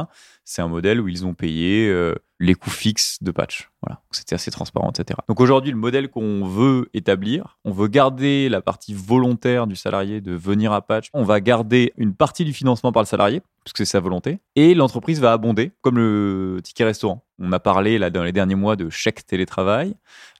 C'est 0.45 0.61
un 0.61 0.69
modèle 0.69 1.01
où 1.01 1.09
ils 1.09 1.25
ont 1.25 1.33
payé 1.33 1.93
les 2.39 2.55
coûts 2.55 2.69
fixes 2.69 3.17
de 3.21 3.31
patch. 3.31 3.69
Voilà, 3.81 4.01
c'était 4.11 4.35
assez 4.35 4.51
transparent, 4.51 4.89
etc. 4.89 5.19
Donc 5.27 5.39
aujourd'hui, 5.39 5.71
le 5.71 5.77
modèle 5.77 6.09
qu'on 6.09 6.45
veut 6.45 6.89
établir, 6.93 7.57
on 7.65 7.71
veut 7.71 7.87
garder 7.87 8.49
la 8.49 8.61
partie 8.61 8.93
volontaire 8.93 9.67
du 9.67 9.75
salarié 9.75 10.21
de 10.21 10.33
venir 10.33 10.71
à 10.71 10.81
patch. 10.81 11.09
On 11.13 11.23
va 11.23 11.39
garder 11.41 11.93
une 11.97 12.13
partie 12.13 12.45
du 12.45 12.53
financement 12.53 12.91
par 12.91 13.03
le 13.03 13.07
salarié, 13.07 13.41
puisque 13.63 13.77
c'est 13.77 13.85
sa 13.85 13.99
volonté, 13.99 14.39
et 14.55 14.73
l'entreprise 14.75 15.19
va 15.19 15.31
abonder, 15.31 15.71
comme 15.81 15.97
le 15.97 16.59
ticket 16.63 16.85
restaurant. 16.85 17.23
On 17.39 17.51
a 17.51 17.59
parlé 17.59 17.97
là 17.99 18.09
dans 18.09 18.23
les 18.23 18.31
derniers 18.31 18.55
mois 18.55 18.75
de 18.75 18.89
chèque 18.89 19.25
télétravail. 19.25 19.95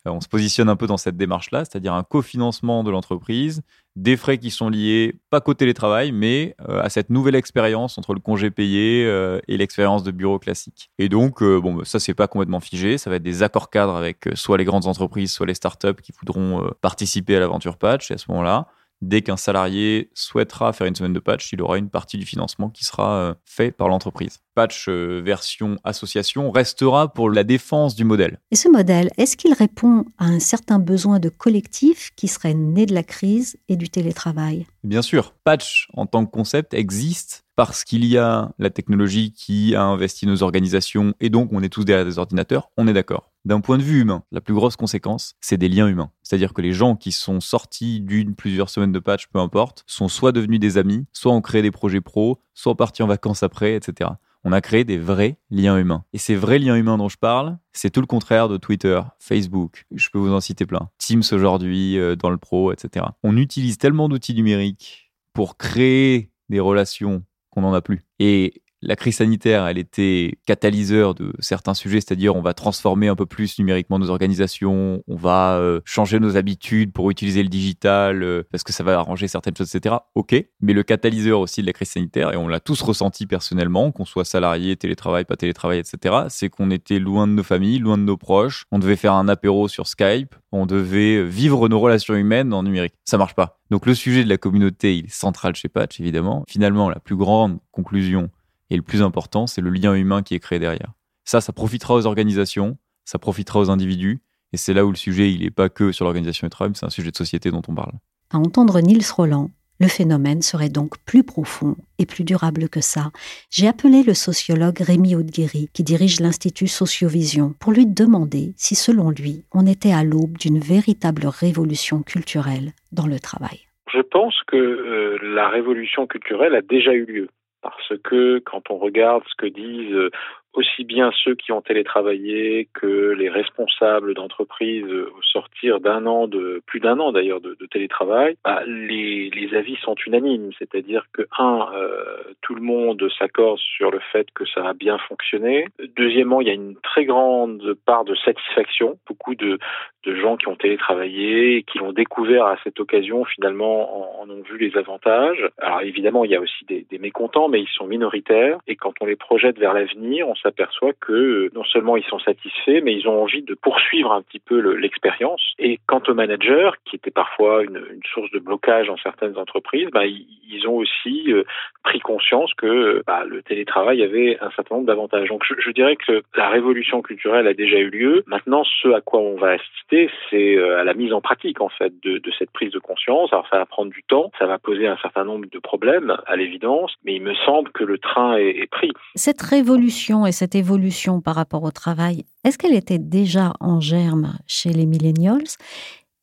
Euh, 0.08 0.12
on 0.12 0.22
se 0.22 0.28
positionne 0.28 0.70
un 0.70 0.76
peu 0.76 0.88
dans 0.88 0.98
cette 0.98 1.18
démarche-là, 1.18 1.66
c'est-à-dire 1.66 1.94
un 1.94 2.04
cofinancement 2.04 2.84
de 2.84 2.92
l'entreprise, 2.92 3.62
des 3.98 4.16
frais 4.16 4.38
qui 4.38 4.52
sont 4.52 4.70
liés, 4.70 5.16
pas 5.30 5.42
qu'au 5.42 5.54
télétravail, 5.54 6.12
mais 6.12 6.56
euh, 6.70 6.82
à 6.82 6.90
cette 6.90 7.10
nouvelle 7.10 7.36
expérience 7.36 7.98
entre 7.98 8.14
le 8.14 8.20
congé 8.20 8.52
payé 8.52 9.06
euh, 9.06 9.40
et 9.48 9.58
l'expérience 9.58 10.04
de 10.04 10.12
bureau 10.12 10.40
classique. 10.40 10.92
Et 11.00 11.10
donc, 11.10 11.44
bon, 11.44 11.74
bah, 11.74 11.84
ça, 11.84 12.00
c'est 12.00 12.14
pas 12.14 12.28
complètement 12.28 12.60
figé. 12.60 12.98
Ça 12.98 13.10
va 13.10 13.18
être 13.18 13.24
des 13.24 13.44
accords 13.44 13.70
cadres 13.70 13.96
avec 13.96 14.30
soit 14.36 14.58
les 14.58 14.66
grandes 14.66 14.88
entreprises, 14.88 15.34
soit 15.34 15.48
les 15.48 15.56
startups 15.56 16.02
qui 16.02 16.14
voudront 16.20 16.70
participer 16.82 17.36
à 17.36 17.40
l'aventure 17.40 17.78
patch. 17.78 18.12
Et 18.12 18.14
à 18.14 18.18
ce 18.18 18.30
moment-là, 18.30 18.68
dès 19.02 19.22
qu'un 19.22 19.38
salarié 19.38 20.10
souhaitera 20.14 20.74
faire 20.74 20.88
une 20.88 20.96
semaine 20.96 21.14
de 21.14 21.20
patch, 21.20 21.52
il 21.54 21.62
aura 21.62 21.78
une 21.78 21.90
partie 21.90 22.18
du 22.18 22.26
financement 22.26 22.70
qui 22.70 22.86
sera 22.86 23.14
euh, 23.18 23.34
fait 23.46 23.72
par 23.72 23.90
l'entreprise. 23.90 24.40
Patch 24.56 24.88
euh, 24.90 25.22
version 25.24 25.78
association 25.84 26.52
restera 26.52 27.14
pour 27.14 27.30
la 27.30 27.44
défense 27.44 27.96
du 27.96 28.06
modèle. 28.06 28.40
Et 28.52 28.56
ce 28.56 28.70
modèle, 28.70 29.12
est-ce 29.18 29.38
qu'il 29.38 29.54
répond 29.54 30.06
à 30.18 30.26
un 30.26 30.40
certain 30.40 30.80
besoin 30.80 31.20
de 31.20 31.30
collectif 31.30 32.12
qui 32.16 32.28
serait 32.28 32.54
né 32.54 32.86
de 32.86 32.94
la 32.94 33.04
crise 33.04 33.58
et 33.70 33.76
du 33.76 33.90
télétravail? 33.90 34.66
Bien 34.84 35.02
sûr, 35.02 35.34
patch 35.44 35.90
en 35.94 36.06
tant 36.06 36.26
que 36.26 36.32
concept 36.32 36.74
existe 36.74 37.44
parce 37.56 37.84
qu'il 37.84 38.06
y 38.06 38.18
a 38.18 38.52
la 38.60 38.70
technologie 38.70 39.34
qui 39.34 39.76
a 39.76 39.82
investi 39.82 40.28
nos 40.28 40.44
organisations 40.44 41.14
et 41.20 41.30
donc 41.30 41.50
on 41.52 41.64
est 41.64 41.70
tous 41.70 41.84
derrière 41.84 42.06
des 42.06 42.20
ordinateurs, 42.20 42.70
on 42.78 42.88
est 42.88 42.94
d'accord. 42.94 43.32
D'un 43.48 43.62
point 43.62 43.78
de 43.78 43.82
vue 43.82 44.02
humain, 44.02 44.24
la 44.34 44.42
plus 44.42 44.54
grosse 44.54 44.76
conséquence, 44.76 45.36
c'est 45.40 45.56
des 45.56 45.70
liens 45.70 45.88
humains. 45.88 46.12
C'est-à-dire 46.22 46.54
que 46.54 46.62
les 46.62 46.74
gens 46.74 46.98
qui 46.98 47.14
sont 47.14 47.40
sortis 47.40 48.02
d'une, 48.02 48.36
plusieurs 48.36 48.70
semaines 48.70 48.92
de 48.92 49.00
patch, 49.00 49.28
peu 49.28 49.40
importe, 49.40 49.86
sont 49.88 50.10
soit 50.10 50.34
devenus 50.34 50.60
des 50.60 50.78
amis, 50.78 51.06
soit 51.14 51.32
ont 51.32 51.40
créé 51.40 51.62
des 51.62 51.72
projets 51.72 52.02
pro, 52.02 52.42
soit 52.54 52.76
partis 52.76 53.04
en 53.04 53.08
vacances 53.08 53.44
après, 53.44 53.76
etc. 53.76 54.10
On 54.44 54.52
a 54.52 54.60
créé 54.60 54.84
des 54.84 54.98
vrais 54.98 55.38
liens 55.50 55.78
humains. 55.78 56.04
Et 56.12 56.18
ces 56.18 56.36
vrais 56.36 56.60
liens 56.60 56.76
humains 56.76 56.98
dont 56.98 57.08
je 57.08 57.18
parle, 57.18 57.58
c'est 57.72 57.90
tout 57.90 58.02
le 58.02 58.06
contraire 58.06 58.50
de 58.50 58.58
Twitter, 58.58 59.00
Facebook, 59.18 59.86
je 59.92 60.10
peux 60.10 60.20
vous 60.20 60.34
en 60.34 60.42
citer 60.42 60.66
plein. 60.66 60.90
Teams 60.98 61.24
aujourd'hui, 61.32 61.98
euh, 61.98 62.18
dans 62.18 62.32
le 62.32 62.38
pro, 62.38 62.74
etc. 62.74 63.06
On 63.24 63.38
utilise 63.38 63.78
tellement 63.78 64.10
d'outils 64.10 64.36
numériques 64.36 65.14
pour 65.32 65.56
créer 65.56 66.32
des 66.50 66.60
relations 66.60 67.24
qu'on 67.50 67.62
n'en 67.62 67.74
a 67.74 67.82
plus. 67.82 68.04
Et 68.20 68.62
la 68.82 68.96
crise 68.96 69.18
sanitaire, 69.18 69.66
elle 69.66 69.78
était 69.78 70.38
catalyseur 70.46 71.16
de 71.16 71.34
certains 71.40 71.74
sujets, 71.74 72.00
c'est-à-dire 72.00 72.36
on 72.36 72.42
va 72.42 72.54
transformer 72.54 73.08
un 73.08 73.16
peu 73.16 73.26
plus 73.26 73.58
numériquement 73.58 73.98
nos 73.98 74.10
organisations, 74.10 75.04
on 75.08 75.16
va 75.16 75.58
euh, 75.58 75.82
changer 75.84 76.20
nos 76.20 76.38
habitudes 76.38 76.94
pour 76.94 77.10
utiliser 77.10 77.42
le 77.42 77.50
digital 77.50 78.22
euh, 78.22 78.44
parce 78.52 78.64
que 78.64 78.74
ça 78.74 78.84
va 78.84 79.00
arranger 79.00 79.28
certaines 79.28 79.56
choses, 79.58 79.76
etc. 79.76 79.96
Ok, 80.16 80.36
mais 80.62 80.74
le 80.74 80.84
catalyseur 80.84 81.40
aussi 81.40 81.62
de 81.62 81.66
la 81.66 81.74
crise 81.74 81.90
sanitaire, 81.90 82.34
et 82.34 82.38
on 82.38 82.48
l'a 82.48 82.60
tous 82.60 82.82
ressenti 82.82 83.26
personnellement, 83.26 83.92
qu'on 83.92 84.06
soit 84.06 84.26
salarié, 84.26 84.76
télétravail, 84.76 85.26
pas 85.26 85.36
télétravail, 85.36 85.80
etc., 85.80 86.16
c'est 86.30 86.50
qu'on 86.50 86.70
était 86.70 87.00
loin 87.00 87.28
de 87.28 87.34
nos 87.34 87.44
familles, 87.44 87.80
loin 87.80 87.98
de 87.98 88.04
nos 88.04 88.18
proches, 88.18 88.66
on 88.72 88.80
devait 88.80 88.96
faire 88.96 89.14
un 89.14 89.28
apéro 89.28 89.68
sur 89.68 89.88
Skype, 89.88 90.36
on 90.52 90.66
devait 90.66 91.24
vivre 91.24 91.68
nos 91.68 91.80
relations 91.80 92.16
humaines 92.16 92.54
en 92.54 92.64
numérique. 92.64 92.94
Ça 93.06 93.18
marche 93.18 93.36
pas. 93.36 93.60
Donc 93.70 93.86
le 93.86 93.96
sujet 93.96 94.24
de 94.24 94.30
la 94.30 94.38
communauté, 94.38 94.98
il 94.98 95.06
est 95.06 95.12
central 95.12 95.56
chez 95.56 95.68
Patch, 95.68 96.00
évidemment. 96.00 96.44
Finalement, 96.48 96.90
la 96.90 97.00
plus 97.00 97.16
grande 97.16 97.60
conclusion 97.72 98.30
et 98.70 98.76
le 98.76 98.82
plus 98.82 99.02
important, 99.02 99.48
c'est 99.48 99.62
le 99.62 99.70
lien 99.70 99.94
humain 99.94 100.24
qui 100.24 100.36
est 100.36 100.40
créé 100.40 100.60
derrière. 100.60 100.94
Ça, 101.26 101.42
ça 101.42 101.54
profitera 101.54 101.96
aux 101.96 102.06
organisations, 102.06 102.78
ça 103.06 103.20
profitera 103.20 103.60
aux 103.60 103.70
individus. 103.70 104.22
Et 104.54 104.58
c'est 104.58 104.74
là 104.74 104.86
où 104.86 104.90
le 104.92 104.98
sujet, 104.98 105.32
il 105.32 105.42
n'est 105.42 105.52
pas 105.52 105.70
que 105.70 105.92
sur 105.92 106.06
l'organisation 106.06 106.48
du 106.48 106.50
travail, 106.50 106.74
c'est 106.76 106.86
un 106.86 106.90
sujet 106.90 107.12
de 107.12 107.18
société 107.18 107.52
dont 107.52 107.62
on 107.68 107.76
parle. 107.76 107.94
À 108.32 108.38
entendre 108.38 108.80
Niels 108.80 109.04
Roland, 109.16 109.52
le 109.80 109.88
phénomène 109.88 110.42
serait 110.42 110.70
donc 110.70 110.98
plus 111.06 111.24
profond 111.24 111.76
et 112.00 112.06
plus 112.06 112.24
durable 112.24 112.68
que 112.70 112.82
ça. 112.82 113.12
J'ai 113.52 113.68
appelé 113.68 114.04
le 114.04 114.14
sociologue 114.14 114.80
Rémi 114.80 115.16
Audeguéry, 115.16 115.70
qui 115.74 115.84
dirige 115.84 116.20
l'Institut 116.20 116.68
Sociovision, 116.68 117.54
pour 117.60 117.74
lui 117.74 117.86
demander 117.86 118.54
si, 118.56 118.76
selon 118.76 119.12
lui, 119.12 119.44
on 119.54 119.68
était 119.68 119.94
à 119.94 120.04
l'aube 120.04 120.38
d'une 120.38 120.60
véritable 120.60 121.28
révolution 121.28 122.02
culturelle 122.02 122.72
dans 122.92 123.06
le 123.06 123.20
travail. 123.20 123.60
Je 123.94 124.02
pense 124.02 124.36
que 124.48 124.58
euh, 124.58 125.18
la 125.22 125.50
révolution 125.50 126.08
culturelle 126.08 126.56
a 126.56 126.62
déjà 126.62 126.94
eu 126.94 127.06
lieu 127.06 127.30
parce 127.62 127.94
que 128.04 128.40
quand 128.40 128.70
on 128.70 128.78
regarde 128.78 129.24
ce 129.28 129.36
que 129.38 129.48
disent 129.48 129.94
euh, 129.94 130.10
aussi 130.58 130.84
bien 130.84 131.12
ceux 131.24 131.36
qui 131.36 131.52
ont 131.52 131.62
télétravaillé 131.62 132.68
que 132.74 133.12
les 133.12 133.30
responsables 133.30 134.16
d'entreprises 134.16 134.92
au 134.92 135.22
sortir 135.22 135.80
d'un 135.80 136.06
an 136.08 136.28
de 136.28 136.64
plus 136.66 136.80
d'un 136.80 137.00
an 137.00 137.12
d'ailleurs 137.12 137.42
de, 137.42 137.56
télétravail, 137.70 138.36
bah, 138.44 138.64
les, 138.66 139.32
avis 139.54 139.78
sont 139.78 139.96
unanimes, 140.06 140.52
c'est-à-dire 140.58 141.06
que 141.14 141.22
un, 141.38 141.70
euh, 141.74 142.18
tout 142.42 142.56
le 142.56 142.62
monde 142.62 143.08
s'accorde 143.18 143.60
sur 143.60 143.92
le 143.92 144.00
fait 144.12 144.28
que 144.34 144.46
ça 144.46 144.68
a 144.68 144.74
bien 144.74 144.98
fonctionné. 144.98 145.68
Deuxièmement, 145.96 146.42
il 146.42 146.48
y 146.48 146.50
a 146.50 146.54
une 146.54 146.76
très 146.82 147.06
grande 147.06 147.76
part 147.86 148.04
de 148.04 148.16
satisfaction. 148.16 148.98
Beaucoup 149.08 149.36
de, 149.36 149.60
gens 150.06 150.38
qui 150.38 150.48
ont 150.48 150.56
télétravaillé 150.56 151.58
et 151.58 151.64
qui 151.64 151.80
l'ont 151.80 151.92
découvert 151.92 152.46
à 152.46 152.56
cette 152.64 152.80
occasion 152.80 153.26
finalement 153.26 154.22
en, 154.22 154.30
ont 154.30 154.42
vu 154.42 154.58
les 154.58 154.78
avantages. 154.78 155.50
Alors 155.58 155.82
évidemment, 155.82 156.24
il 156.24 156.32
y 156.32 156.36
a 156.36 156.40
aussi 156.40 156.64
des, 156.66 156.88
des 156.90 156.98
mécontents, 156.98 157.50
mais 157.50 157.60
ils 157.60 157.68
sont 157.68 157.88
minoritaires. 157.88 158.58
Et 158.68 158.78
quand 158.78 158.94
on 159.02 159.06
les 159.06 159.18
projette 159.18 159.60
vers 159.60 159.74
l'avenir, 159.74 160.30
on 160.30 160.36
s'aperçoit 160.48 160.94
que 160.94 161.14
euh, 161.14 161.50
non 161.54 161.64
seulement 161.66 161.98
ils 161.98 162.06
sont 162.06 162.20
satisfaits, 162.20 162.82
mais 162.84 162.94
ils 162.94 163.08
ont 163.08 163.22
envie 163.22 163.42
de 163.42 163.54
poursuivre 163.54 164.12
un 164.12 164.22
petit 164.22 164.40
peu 164.40 164.60
l'expérience. 164.76 165.54
Et 165.60 165.80
quant 165.86 166.02
aux 166.08 166.14
managers, 166.14 166.72
qui 166.86 166.96
étaient 166.96 167.12
parfois 167.12 167.64
une, 167.64 167.82
source 168.14 168.32
de 168.32 168.40
blocage 168.40 168.88
dans 168.88 168.98
certaines 168.98 169.38
entreprises, 169.38 169.90
bah, 169.92 170.06
ils, 170.06 170.68
ont 170.68 170.76
aussi 170.76 171.32
euh, 171.32 171.44
pris 171.84 172.00
conscience 172.00 172.54
que 172.56 173.04
bah, 173.06 173.24
le 173.26 173.42
télétravail 173.42 174.02
avait 174.02 174.38
un 174.42 174.50
certain 174.52 174.76
nombre 174.76 174.88
d'avantages. 174.88 175.28
Donc 175.30 175.44
je, 175.44 175.72
dirais 175.72 175.96
que 175.96 176.24
la 176.36 176.50
révolution 176.50 177.02
culturelle 177.02 177.48
a 177.48 177.54
déjà 177.54 177.78
eu 177.78 177.90
lieu. 177.90 178.24
Maintenant, 178.28 178.64
ce 178.64 178.90
à 178.90 179.02
quoi 179.02 179.20
on 179.20 179.36
va 179.36 179.52
assister, 179.52 180.10
c'est 180.30 180.56
euh, 180.56 180.80
à 180.80 180.84
la 180.84 180.94
mise 180.94 181.14
en 181.14 181.22
pratique 181.22 181.62
en 181.62 181.70
fait 181.70 181.94
de, 182.02 182.22
cette 182.40 182.52
prise 182.52 182.72
de 182.72 182.80
conscience. 182.80 183.32
Alors 183.34 183.48
ça 183.50 183.58
va 183.58 183.66
prendre 183.66 183.92
du 183.92 184.04
temps, 184.04 184.32
ça 184.40 184.46
va 184.46 184.58
poser 184.58 184.88
un 184.88 184.98
certain 184.98 185.26
nombre 185.26 185.46
de 185.52 185.60
problèmes 185.60 186.16
à 186.28 186.36
l'évidence, 186.36 186.94
mais 187.04 187.16
il 187.16 187.22
me 187.22 187.34
semble 187.46 187.72
que 187.72 187.84
le 187.84 187.98
train 187.98 188.38
est, 188.38 188.62
est 188.62 188.70
pris. 188.70 188.92
Cette 189.16 189.42
révolution 189.42 190.26
et 190.26 190.32
cette 190.38 190.56
évolution 190.56 191.20
par 191.20 191.36
rapport 191.36 191.64
au 191.64 191.72
travail, 191.72 192.26
est-ce 192.44 192.58
qu'elle 192.58 192.76
était 192.76 193.00
déjà 193.00 193.54
en 193.60 193.80
germe 193.80 194.38
chez 194.46 194.72
les 194.72 194.86
millennials 194.86 195.48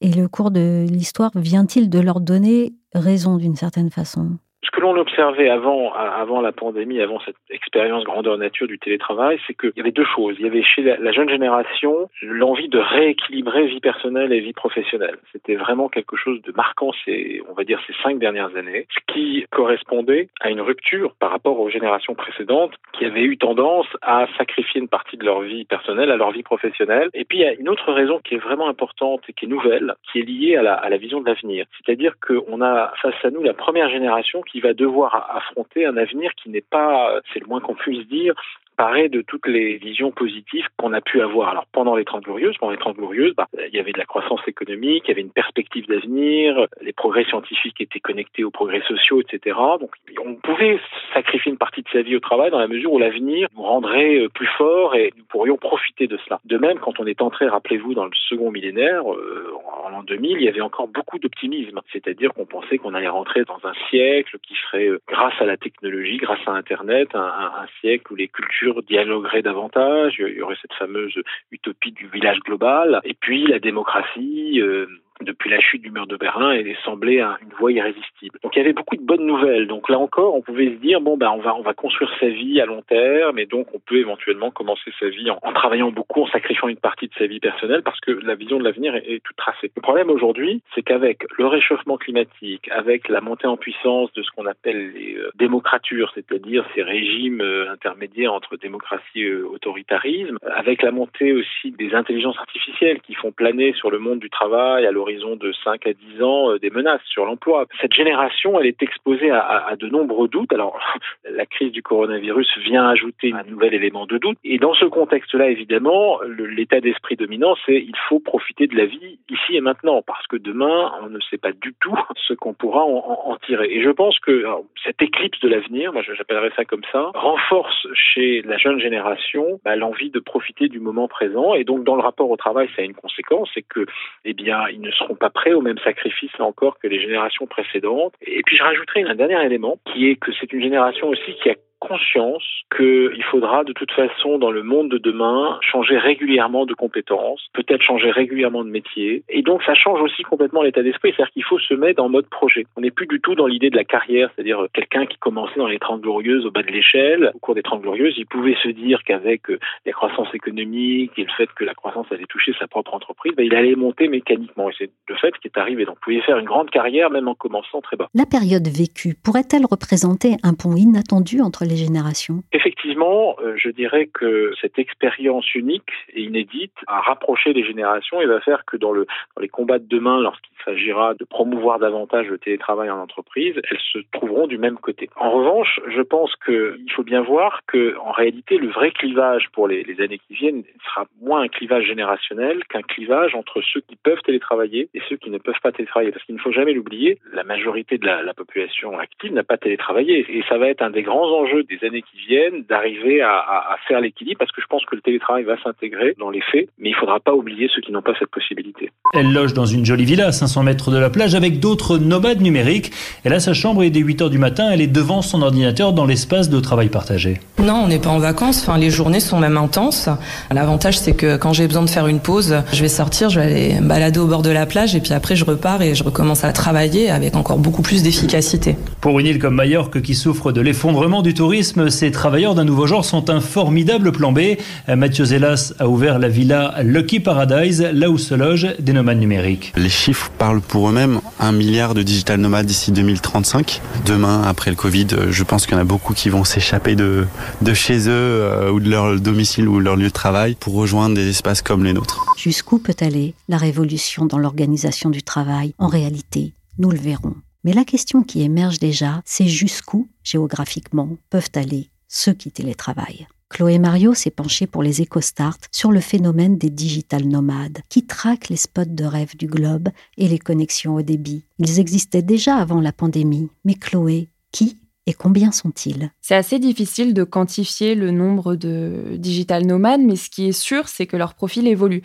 Et 0.01 0.13
le 0.13 0.29
cours 0.29 0.53
de 0.53 0.87
l'histoire 0.89 1.33
vient-il 1.35 1.91
de 1.91 1.99
leur 1.99 2.21
donner 2.21 2.75
raison 2.95 3.37
d'une 3.37 3.57
certaine 3.57 3.91
façon? 3.91 4.39
Ce 4.65 4.71
que 4.71 4.81
l'on 4.81 4.97
observait 4.97 5.49
avant, 5.49 5.93
avant 5.93 6.41
la 6.41 6.53
pandémie, 6.53 7.01
avant 7.01 7.21
cette 7.21 7.37
expérience 7.51 8.05
grandeur 8.05 8.39
nature 8.39 8.67
du 8.67 8.79
télétravail, 8.79 9.39
c'est 9.47 9.55
qu'il 9.55 9.73
y 9.77 9.81
avait 9.81 9.93
deux 9.93 10.05
choses. 10.05 10.37
Il 10.39 10.45
y 10.45 10.49
avait 10.49 10.63
chez 10.63 10.83
la 10.83 11.13
jeune 11.13 11.29
génération 11.29 12.09
l'envie 12.23 12.69
de 12.69 12.79
rééquilibrer 12.79 13.67
vie 13.67 13.81
personnelle 13.81 14.33
et 14.33 14.41
vie 14.41 14.53
professionnelle. 14.53 15.19
C'était 15.33 15.57
vraiment 15.57 15.89
quelque 15.89 16.17
chose 16.17 16.41
de 16.43 16.53
marquant 16.53 16.93
ces, 17.05 17.43
on 17.49 17.55
va 17.55 17.65
dire, 17.65 17.81
ces 17.87 17.95
cinq 18.03 18.19
dernières 18.19 18.57
années, 18.57 18.87
ce 18.91 19.13
qui 19.13 19.45
correspondait 19.51 20.29
à 20.41 20.51
une 20.51 20.61
rupture 20.61 21.15
par 21.19 21.31
rapport 21.31 21.61
aux 21.61 21.69
générations 21.69 22.15
précédentes 22.15 22.73
qui 22.93 23.05
avaient 23.05 23.23
eu 23.23 23.37
tendance 23.37 23.87
à 24.03 24.27
sacrifier 24.39 24.81
une 24.81 24.89
partie 24.89 25.17
de 25.17 25.25
leur 25.25 25.41
vie 25.41 25.65
personnelle 25.65 26.11
à 26.11 26.17
leur 26.17 26.31
vie 26.31 26.43
professionnelle. 26.43 27.11
Et 27.13 27.25
puis 27.25 27.39
il 27.39 27.43
y 27.43 27.47
a 27.47 27.55
une 27.55 27.69
autre 27.69 27.93
raison 27.93 28.21
qui 28.25 28.35
est 28.35 28.39
vraiment 28.39 28.69
importante 28.69 29.23
et 29.29 29.33
qui 29.33 29.45
est 29.45 29.49
nouvelle, 29.49 29.95
qui 30.11 30.21
est 30.21 30.23
liée 30.23 30.57
à 30.57 30.63
la, 30.63 30.75
à 30.75 30.89
la 30.89 30.97
vision 30.97 31.21
de 31.21 31.27
l'avenir. 31.27 31.67
C'est-à-dire 31.77 32.15
qu'on 32.27 32.63
a 32.63 32.93
face 33.03 33.25
à 33.25 33.31
nous 33.31 33.43
la 33.43 33.55
première 33.55 33.91
génération 33.91 34.43
qui 34.43 34.54
qui 34.55 34.61
va 34.61 34.73
devoir 34.73 35.37
affronter 35.37 35.85
un 35.85 35.97
avenir 35.97 36.31
qui 36.37 36.49
n'est 36.49 36.61
pas, 36.61 37.21
c'est 37.33 37.41
le 37.41 37.47
moins 37.49 37.61
qu'on 37.61 37.75
puisse 37.75 38.07
dire, 38.07 38.35
paraît 38.77 39.09
de 39.09 39.23
toutes 39.23 39.47
les 39.47 39.77
visions 39.77 40.11
positives 40.11 40.67
qu'on 40.77 40.93
a 40.93 41.01
pu 41.01 41.21
avoir. 41.21 41.49
Alors 41.49 41.67
pendant 41.67 41.97
les 41.97 42.05
Trente 42.05 42.25
Glorieuses, 42.25 42.57
pendant 42.59 42.73
les 42.73 42.79
Trente 42.79 42.97
Glorieuses, 42.97 43.35
bah, 43.37 43.49
il 43.55 43.75
y 43.75 43.81
avait 43.81 43.93
de 43.93 43.99
la 43.99 44.05
croissance 44.05 44.41
économique, 44.47 45.05
il 45.07 45.09
y 45.09 45.13
avait 45.13 45.21
une 45.21 45.31
perspective 45.31 45.87
d'avenir, 45.87 46.67
les 46.81 46.93
progrès 46.93 47.25
scientifiques 47.25 47.81
étaient 47.81 48.01
connectés 48.01 48.45
aux 48.45 48.51
progrès 48.51 48.83
sociaux, 48.83 49.21
etc. 49.21 49.57
Donc 49.81 49.91
on 50.25 50.35
pouvait 50.37 50.81
sacrifier 51.13 51.53
une 51.53 51.59
partie 51.59 51.83
de 51.83 51.89
sa 51.93 52.03
vie 52.03 52.17
au 52.17 52.21
travail 52.21 52.51
dans 52.51 52.59
la 52.59 52.69
mesure 52.69 52.93
où 52.93 52.99
l'avenir 52.99 53.49
nous 53.57 53.63
rendrait 53.63 54.21
euh, 54.21 54.29
plus 54.29 54.49
forts 54.59 54.95
et 54.95 55.13
nous 55.17 55.25
pourrions 55.25 55.57
profiter 55.57 56.07
de 56.07 56.19
cela. 56.25 56.41
De 56.45 56.59
même, 56.59 56.79
quand 56.79 57.01
on 57.01 57.07
est 57.07 57.23
entré, 57.23 57.47
rappelez-vous, 57.49 57.95
dans 57.95 58.05
le 58.05 58.13
second 58.29 58.51
millénaire, 58.51 59.11
euh, 59.13 59.53
en 59.83 59.91
l'an 59.91 60.03
2000, 60.03 60.39
il 60.39 60.43
y 60.43 60.49
avait 60.49 60.61
encore 60.61 60.89
beaucoup 60.89 61.19
d'optimisme, 61.19 61.81
c'est-à-dire 61.93 62.33
qu'on 62.35 62.47
pensait 62.47 62.79
qu'on 62.79 62.95
allait 62.95 63.09
rentrer 63.09 63.45
dans 63.45 63.59
un 63.65 63.75
siècle 63.91 64.39
qui 64.43 64.55
serait, 64.55 64.89
euh, 64.89 65.01
grâce 65.09 65.35
à 65.41 65.45
la 65.45 65.57
technologie, 65.57 66.17
grâce 66.17 66.41
à 66.47 66.53
Internet, 66.53 67.15
un 67.15 67.67
siècle 67.81 68.13
où 68.13 68.17
les 68.17 68.29
cultures 68.29 68.64
dialoguerait 68.87 69.43
davantage, 69.43 70.17
il 70.19 70.35
y 70.35 70.43
aurait 70.43 70.57
cette 70.61 70.75
fameuse 70.75 71.19
utopie 71.51 71.93
du 71.93 72.07
village 72.09 72.41
global, 72.41 73.01
et 73.05 73.15
puis 73.15 73.47
la 73.47 73.59
démocratie, 73.59 74.61
euh, 74.61 74.87
depuis 75.21 75.51
la 75.51 75.61
chute 75.61 75.83
du 75.83 75.91
mur 75.91 76.07
de 76.07 76.17
Berlin 76.17 76.53
et 76.53 76.77
semblait 76.85 77.21
une 77.21 77.53
voie 77.59 77.73
irrésistible. 77.73 78.39
Donc 78.43 78.57
il 78.57 78.59
y 78.59 78.63
avait 78.63 78.73
beaucoup 78.73 78.97
de 78.97 79.03
bonnes 79.03 79.27
nouvelles. 79.27 79.67
Donc 79.67 79.89
là 79.89 79.99
encore, 79.99 80.35
on 80.35 80.43
pouvait 80.43 80.71
se 80.71 80.81
dire 80.81 81.01
bon 81.01 81.17
ben 81.17 81.31
on 81.31 81.39
va 81.39 81.55
on 81.55 81.63
va 81.63 81.73
construire 81.73 82.11
sa 82.19 82.29
vie 82.29 82.61
à 82.61 82.67
long 82.67 82.83
terme 82.83 83.39
et 83.39 83.47
donc 83.47 83.69
on 83.75 83.79
peut 83.79 83.97
éventuellement 83.97 84.51
commencer 84.51 84.93
sa 84.99 85.09
vie 85.09 85.31
en, 85.31 85.53
travaillant 85.53 85.91
beaucoup, 85.91 86.23
en 86.23 86.27
sacrifiant 86.27 86.69
une 86.69 86.77
partie 86.77 87.09
de 87.09 87.15
sa 87.17 87.27
vie 87.27 87.41
personnelle 87.41 87.83
parce 87.83 88.01
que 88.01 88.11
la 88.11 88.35
vision 88.35 88.59
de 88.59 88.65
l'avenir 88.65 88.95
est, 88.97 89.23
toute 89.23 89.37
tracée. 89.37 89.71
Le 89.77 89.83
problème 89.83 90.11
aujourd'hui, 90.11 90.63
c'est 90.75 90.83
qu'avec 90.83 91.25
le 91.39 91.47
réchauffement 91.47 91.97
climatique, 91.97 92.69
avec 92.71 93.09
la 93.09 93.21
montée 93.21 93.47
en 93.47 93.57
puissance 93.57 94.13
de 94.15 94.23
ce 94.23 94.31
qu'on 94.33 94.47
appelle 94.47 94.93
les 94.93 95.17
euh, 95.17 95.31
démocratures, 95.37 96.11
c'est-à-dire 96.15 96.65
ces 96.75 96.83
régimes 96.83 97.41
euh, 97.41 97.71
intermédiaires 97.71 98.33
entre 98.33 98.57
démocratie 98.57 99.21
et 99.21 99.35
autoritarisme, 99.35 100.39
avec 100.43 100.83
la 100.83 100.91
montée 100.91 101.33
aussi 101.33 101.71
des 101.73 101.95
intelligences 101.95 102.39
artificielles 102.39 103.01
qui 103.01 103.15
font 103.15 103.33
planer 103.33 103.73
sur 103.75 103.91
le 103.91 103.99
monde 103.99 104.19
du 104.19 104.31
travail 104.31 104.87
de 105.05 105.53
5 105.65 105.87
à 105.87 105.93
10 105.93 106.23
ans 106.23 106.51
euh, 106.51 106.59
des 106.59 106.71
menaces 106.71 107.05
sur 107.07 107.25
l'emploi. 107.25 107.67
Cette 107.81 107.93
génération, 107.93 108.59
elle 108.59 108.67
est 108.67 108.83
exposée 108.83 109.31
à, 109.31 109.75
de 109.79 109.89
nombreux 109.89 110.29
doutes. 110.29 110.53
Alors, 110.53 110.79
la 111.31 111.47
crise 111.47 111.73
du 111.73 111.83
coronavirus 111.83 112.59
vient 112.59 112.89
ajouter 112.89 113.33
un 113.33 113.45
nouvel 113.45 113.75
élément 113.75 114.07
de 114.07 114.19
doute. 114.19 114.39
Et 114.45 114.59
dans 114.59 114.75
ce 114.75 114.85
contexte-là, 114.85 115.49
évidemment, 115.49 116.21
l'état 116.23 116.81
d'esprit 116.81 117.17
dominant, 117.17 117.55
c'est 117.67 117.77
il 117.77 117.97
faut 118.09 118.21
profiter 118.21 118.67
de 118.67 118.77
la 118.77 118.87
vie 118.87 119.19
ici 119.29 119.57
et 119.57 119.61
maintenant, 119.61 120.03
parce 120.03 120.27
que 120.27 120.37
demain, 120.37 120.93
on 121.03 121.09
ne 121.09 121.21
sait 121.31 121.39
pas 121.39 121.53
du 121.53 121.75
tout 121.81 121.99
ce 122.29 122.35
qu'on 122.35 122.55
pourra 122.55 122.85
en, 122.85 123.31
en, 123.31 123.37
tirer. 123.47 123.69
Et 123.71 123.83
je 123.83 123.91
pense 123.91 124.19
que 124.21 124.41
alors, 124.41 124.65
cette 124.85 125.01
éclipse 125.03 125.41
de 125.41 125.49
l'avenir, 125.49 125.93
moi 125.93 126.03
j'appellerais 126.03 126.53
ça 126.57 126.65
comme 126.65 126.85
ça, 126.93 127.11
renforce 127.15 127.87
chez 127.95 128.43
la 128.43 128.59
jeune 128.59 128.81
génération 128.81 129.61
bah, 129.65 129.77
l'envie 129.77 130.11
de 130.11 130.21
profiter 130.21 130.69
du 130.69 130.81
moment 130.81 131.09
présent. 131.09 131.55
Et 131.55 131.65
donc, 131.65 131.85
dans 131.85 131.97
le 131.97 132.03
rapport 132.03 132.31
au 132.31 132.37
travail, 132.37 132.69
ça 132.75 132.83
a 132.83 132.85
une 132.85 132.95
conséquence, 132.95 133.51
c'est 133.55 133.63
que, 133.63 133.87
eh 134.25 134.33
bien, 134.33 134.69
ils 134.69 134.81
ne 134.81 134.91
seront 134.95 135.15
pas 135.15 135.31
prêts 135.31 135.53
au 135.53 135.61
même 135.61 135.79
sacrifice 135.79 136.31
là 136.39 136.45
encore 136.45 136.79
que 136.79 136.89
les 136.89 137.01
générations 137.01 137.47
précédentes. 137.47 138.15
Et 138.23 138.43
puis, 138.45 138.57
je 138.57 138.63
rajouterai 138.63 139.03
un 139.03 139.15
dernier 139.15 139.43
élément, 139.45 139.79
qui 139.93 140.09
est 140.09 140.17
que 140.17 140.33
c'est 140.39 140.53
une 140.53 140.63
génération 140.63 141.09
aussi 141.09 141.35
qui 141.43 141.51
a 141.51 141.55
conscience 141.87 142.43
qu'il 142.77 143.23
faudra 143.31 143.65
de 143.65 143.73
toute 143.73 143.93
façon 143.93 144.39
dans 144.39 144.51
le 144.51 144.63
monde 144.63 144.91
de 144.91 144.99
demain 144.99 145.59
changer 145.61 145.99
régulièrement 145.99 146.67
de 146.67 146.75
compétences, 146.75 147.47
peut-être 147.53 147.83
changer 147.83 148.11
régulièrement 148.11 148.65
de 148.65 148.71
métier. 148.71 149.23
Et 149.29 149.43
donc 149.43 149.63
ça 149.63 149.75
change 149.75 150.01
aussi 150.01 150.23
complètement 150.23 150.63
l'état 150.63 150.83
d'esprit, 150.83 151.13
c'est-à-dire 151.15 151.33
qu'il 151.33 151.45
faut 151.45 151.59
se 151.59 151.75
mettre 151.75 152.03
en 152.03 152.09
mode 152.09 152.27
projet. 152.27 152.67
On 152.77 152.81
n'est 152.81 152.91
plus 152.91 153.07
du 153.07 153.21
tout 153.21 153.35
dans 153.35 153.47
l'idée 153.47 153.71
de 153.71 153.77
la 153.77 153.85
carrière, 153.85 154.31
c'est-à-dire 154.35 154.67
quelqu'un 154.73 155.07
qui 155.07 155.19
commençait 155.19 155.59
dans 155.59 155.67
les 155.67 155.79
30 155.79 156.01
glorieuses 156.01 156.47
au 156.47 156.51
bas 156.51 156.63
de 156.63 156.71
l'échelle, 156.71 157.31
au 157.35 157.39
cours 157.39 157.55
des 157.55 157.63
30 157.63 157.83
glorieuses, 157.83 158.15
il 158.17 158.27
pouvait 158.27 158.57
se 158.63 158.69
dire 158.69 159.03
qu'avec 159.05 159.51
euh, 159.51 159.59
la 159.87 159.93
croissance 159.93 160.29
économique 160.35 161.13
et 161.17 161.25
le 161.25 161.33
fait 161.37 161.49
que 161.55 161.65
la 161.65 161.75
croissance 161.75 162.07
allait 162.11 162.27
toucher 162.29 162.53
sa 162.59 162.67
propre 162.67 162.95
entreprise, 162.95 163.35
ben, 163.37 163.45
il 163.45 163.55
allait 163.55 163.77
monter 163.77 164.09
mécaniquement. 164.09 164.71
Et 164.71 164.75
c'est 164.79 164.91
le 165.09 165.17
fait 165.17 165.33
qui 165.41 165.49
est 165.49 165.59
arrivé. 165.59 165.85
Donc 165.85 165.97
vous 165.97 166.01
pouvez 166.05 166.21
faire 166.23 166.39
une 166.39 166.47
grande 166.47 166.71
carrière 166.71 167.11
même 167.11 167.29
en 167.29 167.35
commençant 167.35 167.81
très 167.81 167.97
bas. 167.97 168.09
La 168.15 168.27
période 168.27 168.67
vécue 168.67 169.15
pourrait-elle 169.23 169.67
représenter 169.71 170.37
un 170.43 170.55
pont 170.55 170.77
inattendu 170.77 171.41
entre 171.41 171.65
les 171.65 171.74
générations 171.77 172.43
Effectivement, 172.53 173.37
euh, 173.41 173.55
je 173.57 173.69
dirais 173.71 174.07
que 174.13 174.53
cette 174.61 174.79
expérience 174.79 175.55
unique 175.55 175.93
et 176.13 176.23
inédite 176.23 176.75
a 176.87 177.01
rapproché 177.01 177.53
les 177.53 177.65
générations 177.65 178.21
et 178.21 178.27
va 178.27 178.41
faire 178.41 178.65
que 178.65 178.77
dans, 178.77 178.93
le, 178.93 179.07
dans 179.37 179.43
les 179.43 179.49
combats 179.49 179.79
de 179.79 179.87
demain, 179.87 180.21
lorsqu'il 180.21 180.55
s'agira 180.65 181.15
de 181.15 181.25
promouvoir 181.25 181.79
davantage 181.79 182.29
le 182.29 182.39
télétravail 182.39 182.91
en 182.91 182.99
entreprise, 182.99 183.55
elles 183.71 183.79
se 183.93 183.99
trouveront 184.13 184.47
du 184.47 184.59
même 184.59 184.77
côté. 184.77 185.09
En 185.17 185.31
revanche, 185.31 185.81
je 185.89 186.03
pense 186.03 186.35
qu'il 186.45 186.91
faut 186.95 187.03
bien 187.03 187.23
voir 187.23 187.61
que, 187.67 187.97
en 187.99 188.13
réalité, 188.13 188.59
le 188.59 188.69
vrai 188.69 188.91
clivage 188.91 189.49
pour 189.53 189.69
les, 189.69 189.85
années 190.01 190.19
qui 190.19 190.35
viennent 190.35 190.65
sera 190.87 191.07
moins 191.21 191.43
un 191.43 191.49
clivage 191.49 191.87
générationnel 191.87 192.65
qu'un 192.65 192.83
clivage 192.83 193.35
entre 193.35 193.63
ceux 193.63 193.81
qui 193.81 193.97
peuvent 193.97 194.23
télétravailler 194.25 194.89
et 194.93 195.01
ceux 195.09 195.17
qui 195.17 195.31
ne 195.31 195.39
peuvent 195.39 195.61
pas 195.63 195.73
télétravailler. 195.73 196.11
Parce 196.11 196.25
qu'il 196.25 196.35
ne 196.35 196.41
faut 196.41 196.53
jamais 196.53 196.73
l'oublier, 196.73 197.19
la 197.33 197.45
majorité 197.45 197.99
de 197.99 198.07
la 198.07 198.35
population 198.35 198.99
active 198.99 199.33
n'a 199.33 199.45
pas 199.45 199.57
télétravaillé. 199.57 200.27
Et 200.29 200.43
ça 200.49 200.59
va 200.59 200.69
être 200.69 200.83
un 200.83 200.91
des 200.91 201.03
grands 201.03 201.31
enjeux 201.31 201.64
des 201.69 201.87
années 201.87 202.03
qui 202.03 202.19
viennent 202.27 202.65
d'arriver 202.69 203.21
à, 203.21 203.31
à, 203.31 203.75
à, 203.75 203.77
faire 203.89 204.01
l'équilibre 204.01 204.39
parce 204.39 204.53
que 204.53 204.61
je 204.61 204.67
pense 204.67 204.85
que 204.85 204.97
le 204.97 205.03
télétravail 205.03 205.45
va 205.45 205.61
s'intégrer 205.63 206.15
dans 206.19 206.31
les 206.31 206.41
faits, 206.41 206.69
mais 206.79 206.91
il 206.91 206.93
ne 206.93 206.99
faudra 206.99 207.21
pas 207.21 207.33
oublier 207.33 207.69
ceux 207.75 207.81
qui 207.81 207.93
n'ont 207.93 208.03
pas 208.03 208.15
cette 208.19 208.31
possibilité. 208.31 208.91
Elle 209.13 209.33
loge 209.33 209.55
dans 209.55 209.67
une 209.67 209.85
jolie 209.85 210.05
villa 210.05 210.29
à 210.29 210.33
500 210.33 210.63
mètres 210.63 210.91
de 210.91 210.99
la 210.99 211.11
plage 211.11 211.35
avec 211.35 211.61
d'autres 211.61 211.99
nomades 211.99 212.41
numériques. 212.41 212.91
Elle 213.25 213.33
a 213.33 213.41
sa 213.41 213.55
chambre 213.55 213.83
et 213.83 213.91
dès 213.91 214.01
8 214.01 214.23
heures 214.23 214.31
du 214.31 214.39
matin, 214.39 214.71
elle 214.71 214.81
est 214.81 214.87
devant 214.87 215.23
son 215.23 215.43
ordinateur 215.43 215.93
dans 215.93 216.07
l'espace 216.07 216.51
de 216.51 216.61
travail 216.61 216.89
partagé. 216.89 217.41
Non, 217.59 217.83
on 217.85 217.89
n'est 217.89 218.01
pas 218.01 218.11
en 218.11 218.19
vacances. 218.19 218.63
Enfin, 218.63 218.79
les 218.79 218.91
journées 218.91 219.21
sont 219.21 219.39
même 219.39 219.57
intenses. 219.57 220.09
L'avantage, 220.51 220.99
c'est 220.99 221.17
que 221.17 221.37
quand 221.37 221.53
j'ai 221.53 221.67
besoin 221.67 221.83
de 221.83 221.91
faire 221.91 222.07
une 222.07 222.21
pause, 222.21 222.63
je 222.73 222.81
vais 222.81 222.89
sortir, 222.89 223.31
je 223.31 223.41
vais 223.41 223.47
aller 223.47 223.75
balader 223.81 224.19
au 224.19 224.27
bord 224.27 224.43
de 224.43 224.51
la 224.51 224.67
plage 224.67 224.95
et 224.95 225.01
puis 225.01 225.13
après, 225.13 225.37
je 225.37 225.45
repars 225.45 225.83
et 225.83 225.95
je 225.95 226.05
recommence 226.05 226.45
à 226.45 226.53
travailler 226.53 227.11
avec 227.11 227.37
encore 227.37 227.59
beaucoup 227.59 227.83
plus 227.83 228.03
d'efficacité. 228.03 228.77
Pour 229.01 229.19
une 229.21 229.27
île 229.27 229.39
comme 229.39 229.55
Majorque 229.55 230.03
qui 230.03 230.15
souffre 230.15 230.53
de 230.53 230.61
l'effondrement 230.61 231.23
du 231.23 231.35
tourisme, 231.35 231.54
ces 231.63 232.11
travailleurs 232.11 232.55
d'un 232.55 232.65
nouveau 232.65 232.87
genre 232.87 233.05
sont 233.05 233.31
un 233.31 233.41
formidable 233.41 234.13
plan 234.13 234.33
B. 234.33 234.57
Mathieu 234.89 235.25
Zelas 235.25 235.73
a 235.79 235.89
ouvert 235.89 236.19
la 236.19 236.29
villa 236.29 236.75
Lucky 236.83 237.21
Paradise, 237.21 237.81
là 237.93 238.11
où 238.11 238.19
se 238.19 238.35
logent 238.35 238.75
des 238.79 238.93
nomades 238.93 239.19
numériques. 239.19 239.73
Les 239.77 239.89
chiffres 239.89 240.31
parlent 240.39 240.61
pour 240.61 240.89
eux-mêmes. 240.89 241.21
Un 241.41 241.53
milliard 241.53 241.95
de 241.95 242.03
digital 242.03 242.41
nomades 242.41 242.67
d'ici 242.67 242.93
2035. 242.93 243.81
Demain, 244.07 244.43
après 244.43 244.71
le 244.71 244.77
Covid, 244.77 245.07
je 245.31 245.43
pense 245.45 245.67
qu'il 245.67 245.75
y 245.75 245.79
en 245.79 245.81
a 245.81 245.85
beaucoup 245.85 246.15
qui 246.15 246.29
vont 246.29 246.45
s'échapper 246.45 246.97
de, 246.97 247.27
de 247.63 247.75
chez 247.75 248.09
eux 248.09 248.11
euh, 248.11 248.71
ou 248.71 248.81
de 248.81 248.89
leur 248.91 249.21
domicile 249.21 249.69
ou 249.69 249.81
leur 249.81 249.97
lieu 249.97 250.09
de 250.09 250.11
travail 250.11 250.57
pour 250.59 250.75
rejoindre 250.75 251.15
des 251.15 251.29
espaces 251.29 251.63
comme 251.63 251.85
les 251.85 251.93
nôtres. 251.93 252.25
Jusqu'où 252.37 252.79
peut 252.79 252.97
aller 253.01 253.35
la 253.49 253.57
révolution 253.57 254.27
dans 254.27 254.39
l'organisation 254.39 255.11
du 255.11 255.23
travail? 255.23 255.75
En 255.79 255.89
réalité, 255.89 256.55
nous 256.79 256.91
le 256.91 256.99
verrons. 256.99 257.35
Mais 257.65 257.73
la 257.73 257.85
question 257.85 258.23
qui 258.23 258.43
émerge 258.43 258.79
déjà, 258.79 259.23
c'est 259.25 259.49
jusqu'où, 259.49 260.09
géographiquement, 260.23 261.17
peuvent 261.31 261.51
aller 261.55 261.91
ceux 262.09 262.35
qui 262.35 262.53
télétravaillent. 262.53 263.27
Chloé 263.49 263.79
Mario 263.79 264.15
s'est 264.15 264.31
penchée 264.31 264.67
pour 264.67 264.83
les 264.83 265.01
EcoStart 265.01 265.59
sur 265.71 265.93
le 265.93 266.01
phénomène 266.01 266.59
des 266.59 266.71
digital 266.71 267.25
nomades, 267.25 267.79
qui 267.89 268.05
traquent 268.05 268.49
les 268.49 268.57
spots 268.57 268.85
de 268.87 269.05
rêve 269.05 269.37
du 269.37 269.47
globe 269.47 269.89
et 270.19 270.29
les 270.29 270.39
connexions 270.39 270.97
au 270.97 271.03
débit. 271.03 271.45
Ils 271.59 271.81
existaient 271.81 272.23
déjà 272.23 272.57
avant 272.57 272.81
la 272.81 272.93
pandémie, 272.93 273.49
mais 273.65 273.75
Chloé, 273.75 274.29
qui 274.53 274.79
et 275.07 275.13
combien 275.13 275.53
sont-ils? 275.53 276.11
C'est 276.23 276.35
assez 276.35 276.59
difficile 276.59 277.13
de 277.13 277.25
quantifier 277.25 277.95
le 277.95 278.11
nombre 278.11 278.57
de 278.57 279.17
digital 279.19 279.67
nomades, 279.67 280.01
mais 280.01 280.17
ce 280.17 280.31
qui 280.31 280.49
est 280.49 280.53
sûr, 280.53 280.89
c'est 280.89 281.07
que 281.07 281.17
leur 281.17 281.35
profil 281.35 281.69
évolue. 281.69 282.03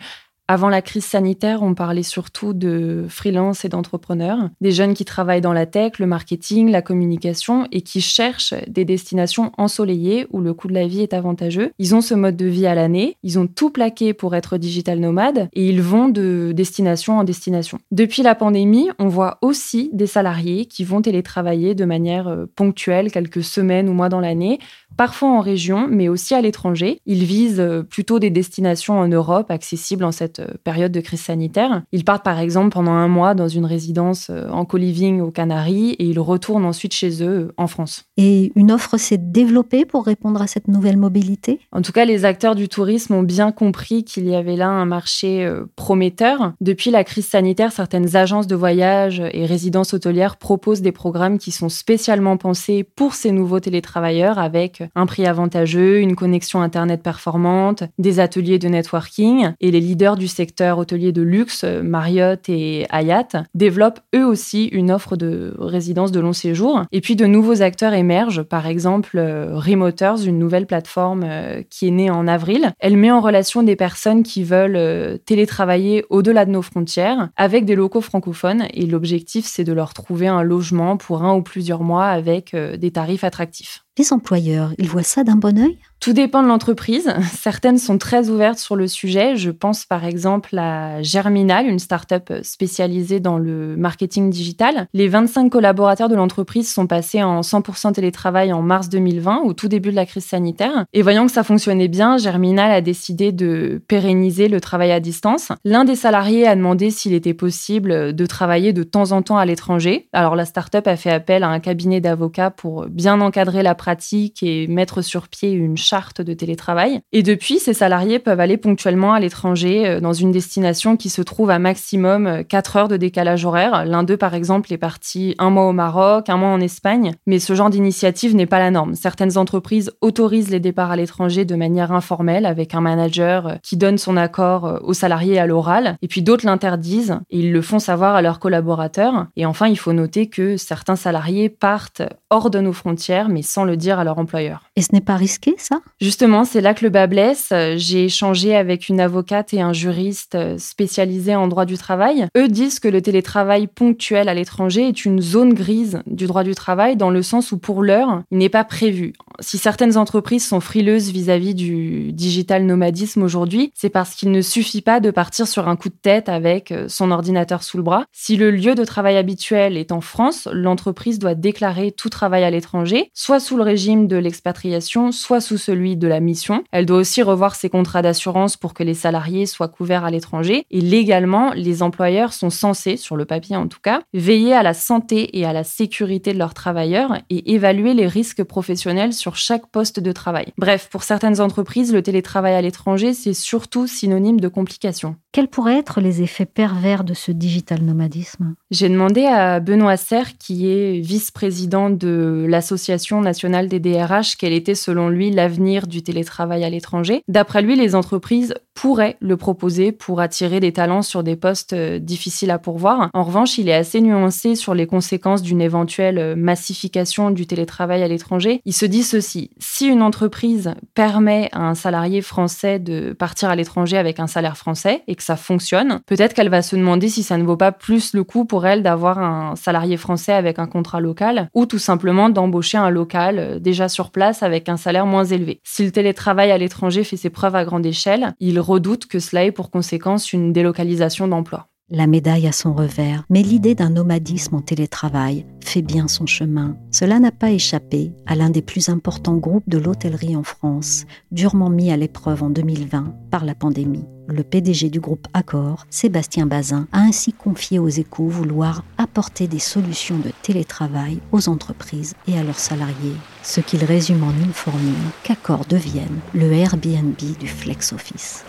Avant 0.52 0.68
la 0.68 0.82
crise 0.82 1.04
sanitaire, 1.04 1.62
on 1.62 1.74
parlait 1.74 2.02
surtout 2.02 2.54
de 2.54 3.04
freelance 3.08 3.64
et 3.64 3.68
d'entrepreneurs, 3.68 4.50
des 4.60 4.72
jeunes 4.72 4.94
qui 4.94 5.04
travaillent 5.04 5.40
dans 5.40 5.52
la 5.52 5.64
tech, 5.64 6.00
le 6.00 6.06
marketing, 6.06 6.72
la 6.72 6.82
communication 6.82 7.68
et 7.70 7.82
qui 7.82 8.00
cherchent 8.00 8.54
des 8.66 8.84
destinations 8.84 9.52
ensoleillées 9.58 10.26
où 10.32 10.40
le 10.40 10.52
coût 10.52 10.66
de 10.66 10.74
la 10.74 10.88
vie 10.88 11.02
est 11.02 11.14
avantageux. 11.14 11.70
Ils 11.78 11.94
ont 11.94 12.00
ce 12.00 12.14
mode 12.14 12.36
de 12.36 12.46
vie 12.46 12.66
à 12.66 12.74
l'année, 12.74 13.16
ils 13.22 13.38
ont 13.38 13.46
tout 13.46 13.70
plaqué 13.70 14.12
pour 14.12 14.34
être 14.34 14.58
digital 14.58 14.98
nomade 14.98 15.48
et 15.52 15.68
ils 15.68 15.82
vont 15.82 16.08
de 16.08 16.50
destination 16.50 17.20
en 17.20 17.22
destination. 17.22 17.78
Depuis 17.92 18.24
la 18.24 18.34
pandémie, 18.34 18.90
on 18.98 19.06
voit 19.06 19.38
aussi 19.42 19.88
des 19.92 20.08
salariés 20.08 20.66
qui 20.66 20.82
vont 20.82 21.00
télétravailler 21.00 21.76
de 21.76 21.84
manière 21.84 22.26
euh, 22.26 22.46
ponctuelle 22.56 23.12
quelques 23.12 23.44
semaines 23.44 23.88
ou 23.88 23.92
mois 23.92 24.08
dans 24.08 24.18
l'année 24.18 24.58
parfois 24.96 25.30
en 25.30 25.40
région, 25.40 25.86
mais 25.88 26.08
aussi 26.08 26.34
à 26.34 26.40
l'étranger. 26.40 27.00
Ils 27.06 27.24
visent 27.24 27.60
euh, 27.60 27.82
plutôt 27.82 28.18
des 28.18 28.30
destinations 28.30 28.98
en 28.98 29.08
Europe 29.08 29.50
accessibles 29.50 30.04
en 30.04 30.12
cette 30.12 30.39
euh, 30.40 30.46
période 30.64 30.92
de 30.92 31.00
crise 31.00 31.20
sanitaire. 31.20 31.82
Ils 31.92 32.04
partent 32.04 32.24
par 32.24 32.38
exemple 32.38 32.70
pendant 32.70 32.92
un 32.92 33.08
mois 33.08 33.34
dans 33.34 33.48
une 33.48 33.64
résidence 33.64 34.28
euh, 34.30 34.48
en 34.50 34.64
co-living 34.64 35.20
aux 35.20 35.30
Canaries 35.30 35.90
et 35.92 36.04
ils 36.04 36.18
retournent 36.18 36.64
ensuite 36.64 36.92
chez 36.92 37.22
eux 37.22 37.52
en 37.56 37.66
France. 37.66 38.04
Et 38.16 38.52
une 38.54 38.72
offre 38.72 38.96
s'est 38.96 39.18
développée 39.18 39.84
pour 39.84 40.04
répondre 40.04 40.40
à 40.42 40.46
cette 40.46 40.68
nouvelle 40.68 40.96
mobilité? 40.96 41.60
En 41.72 41.82
tout 41.82 41.92
cas, 41.92 42.04
les 42.04 42.24
acteurs 42.24 42.54
du 42.54 42.68
tourisme 42.68 43.14
ont 43.14 43.22
bien 43.22 43.52
compris 43.52 44.04
qu'il 44.04 44.26
y 44.26 44.34
avait 44.34 44.56
là 44.56 44.68
un 44.68 44.84
marché 44.84 45.48
prometteur. 45.76 46.52
Depuis 46.60 46.90
la 46.90 47.04
crise 47.04 47.26
sanitaire, 47.26 47.72
certaines 47.72 48.16
agences 48.16 48.46
de 48.46 48.54
voyage 48.54 49.22
et 49.32 49.46
résidences 49.46 49.94
hôtelières 49.94 50.36
proposent 50.36 50.82
des 50.82 50.92
programmes 50.92 51.38
qui 51.38 51.50
sont 51.50 51.68
spécialement 51.68 52.36
pensés 52.36 52.84
pour 52.84 53.14
ces 53.14 53.32
nouveaux 53.32 53.60
télétravailleurs 53.60 54.38
avec 54.38 54.82
un 54.94 55.06
prix 55.06 55.26
avantageux, 55.26 56.00
une 56.00 56.16
connexion 56.16 56.60
Internet 56.60 57.02
performante, 57.02 57.84
des 57.98 58.20
ateliers 58.20 58.58
de 58.58 58.68
networking. 58.68 59.52
Et 59.60 59.70
les 59.70 59.80
leaders 59.80 60.16
du 60.16 60.28
secteur 60.30 60.78
hôtelier 60.78 61.12
de 61.12 61.22
luxe, 61.22 61.64
Marriott 61.64 62.48
et 62.48 62.86
Hyatt, 62.90 63.36
développent 63.54 64.00
eux 64.14 64.24
aussi 64.24 64.66
une 64.66 64.90
offre 64.90 65.16
de 65.16 65.54
résidence 65.58 66.12
de 66.12 66.20
long 66.20 66.32
séjour. 66.32 66.82
Et 66.92 67.00
puis 67.00 67.16
de 67.16 67.26
nouveaux 67.26 67.62
acteurs 67.62 67.92
émergent, 67.92 68.42
par 68.42 68.66
exemple 68.66 69.18
euh, 69.18 69.50
Remoters, 69.52 70.24
une 70.24 70.38
nouvelle 70.38 70.66
plateforme 70.66 71.24
euh, 71.24 71.62
qui 71.68 71.88
est 71.88 71.92
née 71.92 72.10
en 72.10 72.26
avril. 72.26 72.72
Elle 72.78 72.96
met 72.96 73.10
en 73.10 73.20
relation 73.20 73.62
des 73.62 73.76
personnes 73.76 74.22
qui 74.22 74.44
veulent 74.44 74.76
euh, 74.76 75.18
télétravailler 75.18 76.04
au-delà 76.10 76.44
de 76.44 76.50
nos 76.50 76.62
frontières 76.62 77.30
avec 77.36 77.64
des 77.64 77.74
locaux 77.74 78.00
francophones. 78.00 78.66
Et 78.74 78.86
l'objectif, 78.86 79.46
c'est 79.46 79.64
de 79.64 79.72
leur 79.72 79.94
trouver 79.94 80.28
un 80.28 80.42
logement 80.42 80.96
pour 80.96 81.22
un 81.22 81.34
ou 81.34 81.42
plusieurs 81.42 81.82
mois 81.82 82.06
avec 82.06 82.54
des 82.54 82.90
tarifs 82.90 83.24
attractifs. 83.24 83.84
Les 83.98 84.12
employeurs, 84.12 84.72
ils 84.78 84.88
voient 84.88 85.02
ça 85.02 85.24
d'un 85.24 85.36
bon 85.36 85.58
œil? 85.58 85.78
Tout 86.00 86.14
dépend 86.14 86.42
de 86.42 86.48
l'entreprise. 86.48 87.12
Certaines 87.38 87.76
sont 87.76 87.98
très 87.98 88.30
ouvertes 88.30 88.58
sur 88.58 88.74
le 88.74 88.88
sujet. 88.88 89.36
Je 89.36 89.50
pense 89.50 89.84
par 89.84 90.06
exemple 90.06 90.56
à 90.56 91.02
Germinal, 91.02 91.66
une 91.66 91.78
start-up 91.78 92.32
spécialisée 92.42 93.20
dans 93.20 93.36
le 93.36 93.76
marketing 93.76 94.30
digital. 94.30 94.86
Les 94.94 95.08
25 95.08 95.50
collaborateurs 95.50 96.08
de 96.08 96.14
l'entreprise 96.14 96.72
sont 96.72 96.86
passés 96.86 97.22
en 97.22 97.42
100% 97.42 97.92
télétravail 97.92 98.50
en 98.54 98.62
mars 98.62 98.88
2020, 98.88 99.42
au 99.44 99.52
tout 99.52 99.68
début 99.68 99.90
de 99.90 99.96
la 99.96 100.06
crise 100.06 100.24
sanitaire. 100.24 100.86
Et 100.94 101.02
voyant 101.02 101.26
que 101.26 101.32
ça 101.32 101.44
fonctionnait 101.44 101.88
bien, 101.88 102.16
Germinal 102.16 102.70
a 102.70 102.80
décidé 102.80 103.30
de 103.30 103.82
pérenniser 103.86 104.48
le 104.48 104.62
travail 104.62 104.92
à 104.92 105.00
distance. 105.00 105.52
L'un 105.66 105.84
des 105.84 105.96
salariés 105.96 106.46
a 106.46 106.56
demandé 106.56 106.90
s'il 106.90 107.12
était 107.12 107.34
possible 107.34 108.14
de 108.14 108.26
travailler 108.26 108.72
de 108.72 108.84
temps 108.84 109.12
en 109.12 109.20
temps 109.20 109.36
à 109.36 109.44
l'étranger. 109.44 110.08
Alors 110.14 110.34
la 110.34 110.46
start-up 110.46 110.86
a 110.86 110.96
fait 110.96 111.10
appel 111.10 111.42
à 111.42 111.48
un 111.48 111.60
cabinet 111.60 112.00
d'avocats 112.00 112.50
pour 112.50 112.86
bien 112.86 113.20
encadrer 113.20 113.62
la 113.62 113.74
pratique 113.80 114.42
et 114.42 114.66
mettre 114.66 115.00
sur 115.00 115.26
pied 115.26 115.52
une 115.52 115.78
charte 115.78 116.20
de 116.20 116.34
télétravail. 116.34 117.00
Et 117.12 117.22
depuis, 117.22 117.58
ces 117.58 117.72
salariés 117.72 118.18
peuvent 118.18 118.38
aller 118.38 118.58
ponctuellement 118.58 119.14
à 119.14 119.20
l'étranger 119.20 119.86
euh, 119.86 120.00
dans 120.00 120.12
une 120.12 120.32
destination 120.32 120.98
qui 120.98 121.08
se 121.08 121.22
trouve 121.22 121.48
à 121.48 121.58
maximum 121.58 122.44
4 122.44 122.76
euh, 122.76 122.78
heures 122.78 122.88
de 122.88 122.98
décalage 122.98 123.46
horaire. 123.46 123.86
L'un 123.86 124.02
d'eux, 124.02 124.18
par 124.18 124.34
exemple, 124.34 124.70
est 124.70 124.78
parti 124.78 125.34
un 125.38 125.48
mois 125.48 125.66
au 125.66 125.72
Maroc, 125.72 126.28
un 126.28 126.36
mois 126.36 126.50
en 126.50 126.60
Espagne. 126.60 127.14
Mais 127.26 127.38
ce 127.38 127.54
genre 127.54 127.70
d'initiative 127.70 128.36
n'est 128.36 128.44
pas 128.44 128.58
la 128.58 128.70
norme. 128.70 128.94
Certaines 128.94 129.38
entreprises 129.38 129.90
autorisent 130.02 130.50
les 130.50 130.60
départs 130.60 130.90
à 130.90 130.96
l'étranger 130.96 131.46
de 131.46 131.56
manière 131.56 131.90
informelle 131.90 132.44
avec 132.44 132.74
un 132.74 132.82
manager 132.82 133.46
euh, 133.46 133.54
qui 133.62 133.78
donne 133.78 133.96
son 133.96 134.18
accord 134.18 134.80
aux 134.82 134.94
salariés 134.94 135.38
à 135.38 135.46
l'oral. 135.46 135.96
Et 136.02 136.08
puis 136.08 136.20
d'autres 136.20 136.44
l'interdisent 136.44 137.18
et 137.30 137.38
ils 137.38 137.52
le 137.52 137.62
font 137.62 137.78
savoir 137.78 138.14
à 138.14 138.20
leurs 138.20 138.40
collaborateurs. 138.40 139.26
Et 139.36 139.46
enfin, 139.46 139.68
il 139.68 139.78
faut 139.78 139.94
noter 139.94 140.28
que 140.28 140.58
certains 140.58 140.96
salariés 140.96 141.48
partent 141.48 142.02
hors 142.28 142.50
de 142.50 142.60
nos 142.60 142.74
frontières, 142.74 143.30
mais 143.30 143.42
sans 143.42 143.64
le 143.64 143.69
dire 143.76 143.98
à 143.98 144.04
leur 144.04 144.18
employeur. 144.18 144.70
Et 144.76 144.82
ce 144.82 144.88
n'est 144.92 145.00
pas 145.00 145.16
risqué, 145.16 145.54
ça? 145.58 145.80
Justement, 146.00 146.44
c'est 146.44 146.60
là 146.60 146.74
que 146.74 146.84
le 146.84 146.90
bas 146.90 147.06
blesse. 147.06 147.52
J'ai 147.76 148.04
échangé 148.04 148.56
avec 148.56 148.88
une 148.88 149.00
avocate 149.00 149.52
et 149.54 149.60
un 149.60 149.72
juriste 149.72 150.36
spécialisé 150.58 151.34
en 151.34 151.48
droit 151.48 151.64
du 151.64 151.76
travail. 151.76 152.26
Eux 152.36 152.48
disent 152.48 152.80
que 152.80 152.88
le 152.88 153.02
télétravail 153.02 153.66
ponctuel 153.66 154.28
à 154.28 154.34
l'étranger 154.34 154.88
est 154.88 155.04
une 155.04 155.20
zone 155.20 155.54
grise 155.54 156.02
du 156.06 156.26
droit 156.26 156.44
du 156.44 156.54
travail 156.54 156.96
dans 156.96 157.10
le 157.10 157.22
sens 157.22 157.52
où 157.52 157.58
pour 157.58 157.82
l'heure, 157.82 158.22
il 158.30 158.38
n'est 158.38 158.48
pas 158.48 158.64
prévu. 158.64 159.12
Si 159.40 159.58
certaines 159.58 159.96
entreprises 159.96 160.46
sont 160.46 160.60
frileuses 160.60 161.10
vis-à-vis 161.10 161.54
du 161.54 162.12
digital 162.12 162.64
nomadisme 162.64 163.22
aujourd'hui, 163.22 163.72
c'est 163.74 163.88
parce 163.88 164.14
qu'il 164.14 164.30
ne 164.30 164.42
suffit 164.42 164.82
pas 164.82 165.00
de 165.00 165.10
partir 165.10 165.48
sur 165.48 165.68
un 165.68 165.76
coup 165.76 165.88
de 165.88 165.94
tête 165.94 166.28
avec 166.28 166.74
son 166.88 167.10
ordinateur 167.10 167.62
sous 167.62 167.78
le 167.78 167.82
bras. 167.82 168.04
Si 168.12 168.36
le 168.36 168.50
lieu 168.50 168.74
de 168.74 168.84
travail 168.84 169.16
habituel 169.16 169.76
est 169.76 169.92
en 169.92 170.00
France, 170.00 170.46
l'entreprise 170.52 171.18
doit 171.18 171.34
déclarer 171.34 171.90
tout 171.90 172.10
travail 172.10 172.44
à 172.44 172.50
l'étranger, 172.50 173.10
soit 173.14 173.40
sous 173.40 173.56
le 173.56 173.62
régime 173.62 174.08
de 174.08 174.16
l'expatriation, 174.16 175.10
soit 175.10 175.40
sous 175.40 175.58
celui 175.58 175.96
de 175.96 176.06
la 176.06 176.20
mission. 176.20 176.64
Elle 176.70 176.86
doit 176.86 176.98
aussi 176.98 177.22
revoir 177.22 177.54
ses 177.54 177.70
contrats 177.70 178.02
d'assurance 178.02 178.56
pour 178.56 178.74
que 178.74 178.82
les 178.82 178.94
salariés 178.94 179.46
soient 179.46 179.68
couverts 179.68 180.04
à 180.04 180.10
l'étranger. 180.10 180.64
Et 180.70 180.80
légalement, 180.80 181.52
les 181.54 181.82
employeurs 181.82 182.32
sont 182.32 182.50
censés, 182.50 182.96
sur 182.96 183.16
le 183.16 183.24
papier 183.24 183.56
en 183.56 183.68
tout 183.68 183.80
cas, 183.82 184.02
veiller 184.12 184.54
à 184.54 184.62
la 184.62 184.74
santé 184.74 185.38
et 185.38 185.46
à 185.46 185.52
la 185.52 185.64
sécurité 185.64 186.32
de 186.32 186.38
leurs 186.38 186.54
travailleurs 186.54 187.16
et 187.30 187.54
évaluer 187.54 187.94
les 187.94 188.06
risques 188.06 188.44
professionnels 188.44 189.12
sur 189.12 189.29
chaque 189.36 189.66
poste 189.66 190.00
de 190.00 190.12
travail. 190.12 190.52
Bref, 190.58 190.88
pour 190.90 191.02
certaines 191.02 191.40
entreprises, 191.40 191.92
le 191.92 192.02
télétravail 192.02 192.54
à 192.54 192.62
l'étranger, 192.62 193.14
c'est 193.14 193.34
surtout 193.34 193.86
synonyme 193.86 194.40
de 194.40 194.48
complications. 194.48 195.16
Quels 195.32 195.48
pourraient 195.48 195.78
être 195.78 196.00
les 196.00 196.22
effets 196.22 196.46
pervers 196.46 197.04
de 197.04 197.14
ce 197.14 197.30
digital 197.30 197.82
nomadisme? 197.82 198.54
J'ai 198.70 198.88
demandé 198.88 199.26
à 199.26 199.60
Benoît 199.60 199.96
Serre, 199.96 200.36
qui 200.38 200.68
est 200.68 200.98
vice-président 200.98 201.88
de 201.88 202.46
l'Association 202.48 203.20
nationale 203.20 203.68
des 203.68 203.78
DRH, 203.78 204.36
quel 204.36 204.52
était 204.52 204.74
selon 204.74 205.08
lui 205.08 205.30
l'avenir 205.30 205.86
du 205.86 206.02
télétravail 206.02 206.64
à 206.64 206.70
l'étranger. 206.70 207.22
D'après 207.28 207.62
lui, 207.62 207.76
les 207.76 207.94
entreprises 207.94 208.54
pourraient 208.74 209.16
le 209.20 209.36
proposer 209.36 209.92
pour 209.92 210.20
attirer 210.20 210.58
des 210.58 210.72
talents 210.72 211.02
sur 211.02 211.22
des 211.22 211.36
postes 211.36 211.74
euh, 211.74 211.98
difficiles 211.98 212.50
à 212.50 212.58
pourvoir. 212.58 213.10
En 213.12 213.24
revanche, 213.24 213.58
il 213.58 213.68
est 213.68 213.74
assez 213.74 214.00
nuancé 214.00 214.54
sur 214.54 214.74
les 214.74 214.86
conséquences 214.86 215.42
d'une 215.42 215.60
éventuelle 215.60 216.18
euh, 216.18 216.34
massification 216.34 217.30
du 217.30 217.46
télétravail 217.46 218.02
à 218.02 218.08
l'étranger. 218.08 218.62
Il 218.64 218.72
se 218.72 218.86
dit 218.86 219.02
si 219.20 219.86
une 219.86 220.02
entreprise 220.02 220.74
permet 220.94 221.48
à 221.52 221.68
un 221.68 221.74
salarié 221.74 222.22
français 222.22 222.78
de 222.78 223.12
partir 223.12 223.48
à 223.48 223.56
l'étranger 223.56 223.96
avec 223.96 224.20
un 224.20 224.26
salaire 224.26 224.56
français 224.56 225.02
et 225.06 225.14
que 225.14 225.22
ça 225.22 225.36
fonctionne, 225.36 226.00
peut-être 226.06 226.34
qu'elle 226.34 226.48
va 226.48 226.62
se 226.62 226.76
demander 226.76 227.08
si 227.08 227.22
ça 227.22 227.36
ne 227.36 227.44
vaut 227.44 227.56
pas 227.56 227.72
plus 227.72 228.14
le 228.14 228.24
coup 228.24 228.44
pour 228.44 228.66
elle 228.66 228.82
d'avoir 228.82 229.18
un 229.18 229.56
salarié 229.56 229.96
français 229.96 230.32
avec 230.32 230.58
un 230.58 230.66
contrat 230.66 231.00
local 231.00 231.48
ou 231.54 231.66
tout 231.66 231.78
simplement 231.78 232.28
d'embaucher 232.28 232.78
un 232.78 232.90
local 232.90 233.38
euh, 233.38 233.58
déjà 233.58 233.88
sur 233.88 234.10
place 234.10 234.42
avec 234.42 234.68
un 234.68 234.76
salaire 234.76 235.06
moins 235.06 235.24
élevé. 235.24 235.60
Si 235.64 235.84
le 235.84 235.92
télétravail 235.92 236.50
à 236.50 236.58
l'étranger 236.58 237.04
fait 237.04 237.16
ses 237.16 237.30
preuves 237.30 237.54
à 237.54 237.64
grande 237.64 237.86
échelle, 237.86 238.34
il 238.40 238.60
redoute 238.60 239.06
que 239.06 239.18
cela 239.18 239.44
ait 239.44 239.52
pour 239.52 239.70
conséquence 239.70 240.32
une 240.32 240.52
délocalisation 240.52 241.28
d'emploi. 241.28 241.69
La 241.92 242.06
médaille 242.06 242.46
a 242.46 242.52
son 242.52 242.72
revers, 242.72 243.24
mais 243.30 243.42
l'idée 243.42 243.74
d'un 243.74 243.90
nomadisme 243.90 244.54
en 244.54 244.60
télétravail 244.60 245.44
fait 245.60 245.82
bien 245.82 246.06
son 246.06 246.24
chemin. 246.24 246.76
Cela 246.92 247.18
n'a 247.18 247.32
pas 247.32 247.50
échappé 247.50 248.12
à 248.26 248.36
l'un 248.36 248.48
des 248.48 248.62
plus 248.62 248.88
importants 248.88 249.36
groupes 249.36 249.68
de 249.68 249.76
l'hôtellerie 249.76 250.36
en 250.36 250.44
France, 250.44 251.04
durement 251.32 251.68
mis 251.68 251.90
à 251.90 251.96
l'épreuve 251.96 252.44
en 252.44 252.50
2020 252.50 253.12
par 253.32 253.44
la 253.44 253.56
pandémie. 253.56 254.04
Le 254.28 254.44
PDG 254.44 254.88
du 254.88 255.00
groupe 255.00 255.26
Accor, 255.34 255.84
Sébastien 255.90 256.46
Bazin, 256.46 256.86
a 256.92 257.00
ainsi 257.00 257.32
confié 257.32 257.80
aux 257.80 257.88
échos 257.88 258.28
vouloir 258.28 258.84
apporter 258.96 259.48
des 259.48 259.58
solutions 259.58 260.18
de 260.18 260.30
télétravail 260.42 261.18
aux 261.32 261.48
entreprises 261.48 262.14
et 262.28 262.38
à 262.38 262.44
leurs 262.44 262.60
salariés, 262.60 263.16
ce 263.42 263.60
qu'il 263.60 263.82
résume 263.82 264.22
en 264.22 264.30
une 264.30 264.52
formule 264.52 264.94
qu'Accor 265.24 265.64
devienne 265.68 266.20
le 266.34 266.52
Airbnb 266.52 267.16
du 267.16 267.48
flex 267.48 267.92
office. 267.92 268.44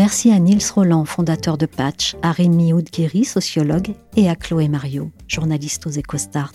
Merci 0.00 0.32
à 0.32 0.38
Niels 0.38 0.62
Roland, 0.74 1.04
fondateur 1.04 1.58
de 1.58 1.66
Patch, 1.66 2.16
à 2.22 2.32
Rémi 2.32 2.72
Oudguiri, 2.72 3.26
sociologue, 3.26 3.92
et 4.16 4.30
à 4.30 4.34
Chloé 4.34 4.66
Mario, 4.66 5.10
journaliste 5.28 5.86
aux 5.86 5.90
EcoStart. 5.90 6.54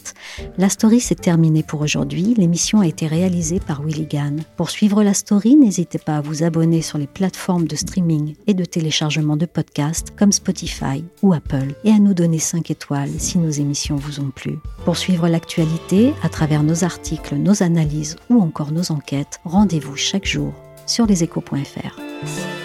La 0.57 0.67
story 0.67 0.99
s'est 0.99 1.13
terminée 1.13 1.61
pour 1.61 1.81
aujourd'hui. 1.81 2.33
L'émission 2.35 2.79
a 2.79 2.87
été 2.87 3.05
réalisée 3.05 3.59
par 3.59 3.83
Willy 3.83 4.07
Gann. 4.07 4.41
Pour 4.57 4.71
suivre 4.71 5.03
la 5.03 5.13
story, 5.13 5.55
n'hésitez 5.57 5.99
pas 5.99 6.17
à 6.17 6.21
vous 6.21 6.41
abonner 6.41 6.81
sur 6.81 6.97
les 6.97 7.05
plateformes 7.05 7.67
de 7.67 7.75
streaming 7.75 8.33
et 8.47 8.55
de 8.55 8.65
téléchargement 8.65 9.37
de 9.37 9.45
podcasts 9.45 10.15
comme 10.17 10.31
Spotify 10.31 11.05
ou 11.21 11.31
Apple 11.31 11.75
et 11.83 11.91
à 11.91 11.99
nous 11.99 12.15
donner 12.15 12.39
5 12.39 12.71
étoiles 12.71 13.11
si 13.19 13.37
nos 13.37 13.51
émissions 13.51 13.95
vous 13.95 14.21
ont 14.21 14.31
plu. 14.31 14.57
Pour 14.85 14.97
suivre 14.97 15.27
l'actualité 15.27 16.15
à 16.23 16.29
travers 16.29 16.63
nos 16.63 16.83
articles, 16.83 17.35
nos 17.35 17.61
analyses 17.61 18.15
ou 18.31 18.41
encore 18.41 18.71
nos 18.71 18.91
enquêtes, 18.91 19.39
rendez-vous 19.43 19.95
chaque 19.95 20.25
jour 20.25 20.51
sur 20.87 21.05
leséchos.fr. 21.05 22.64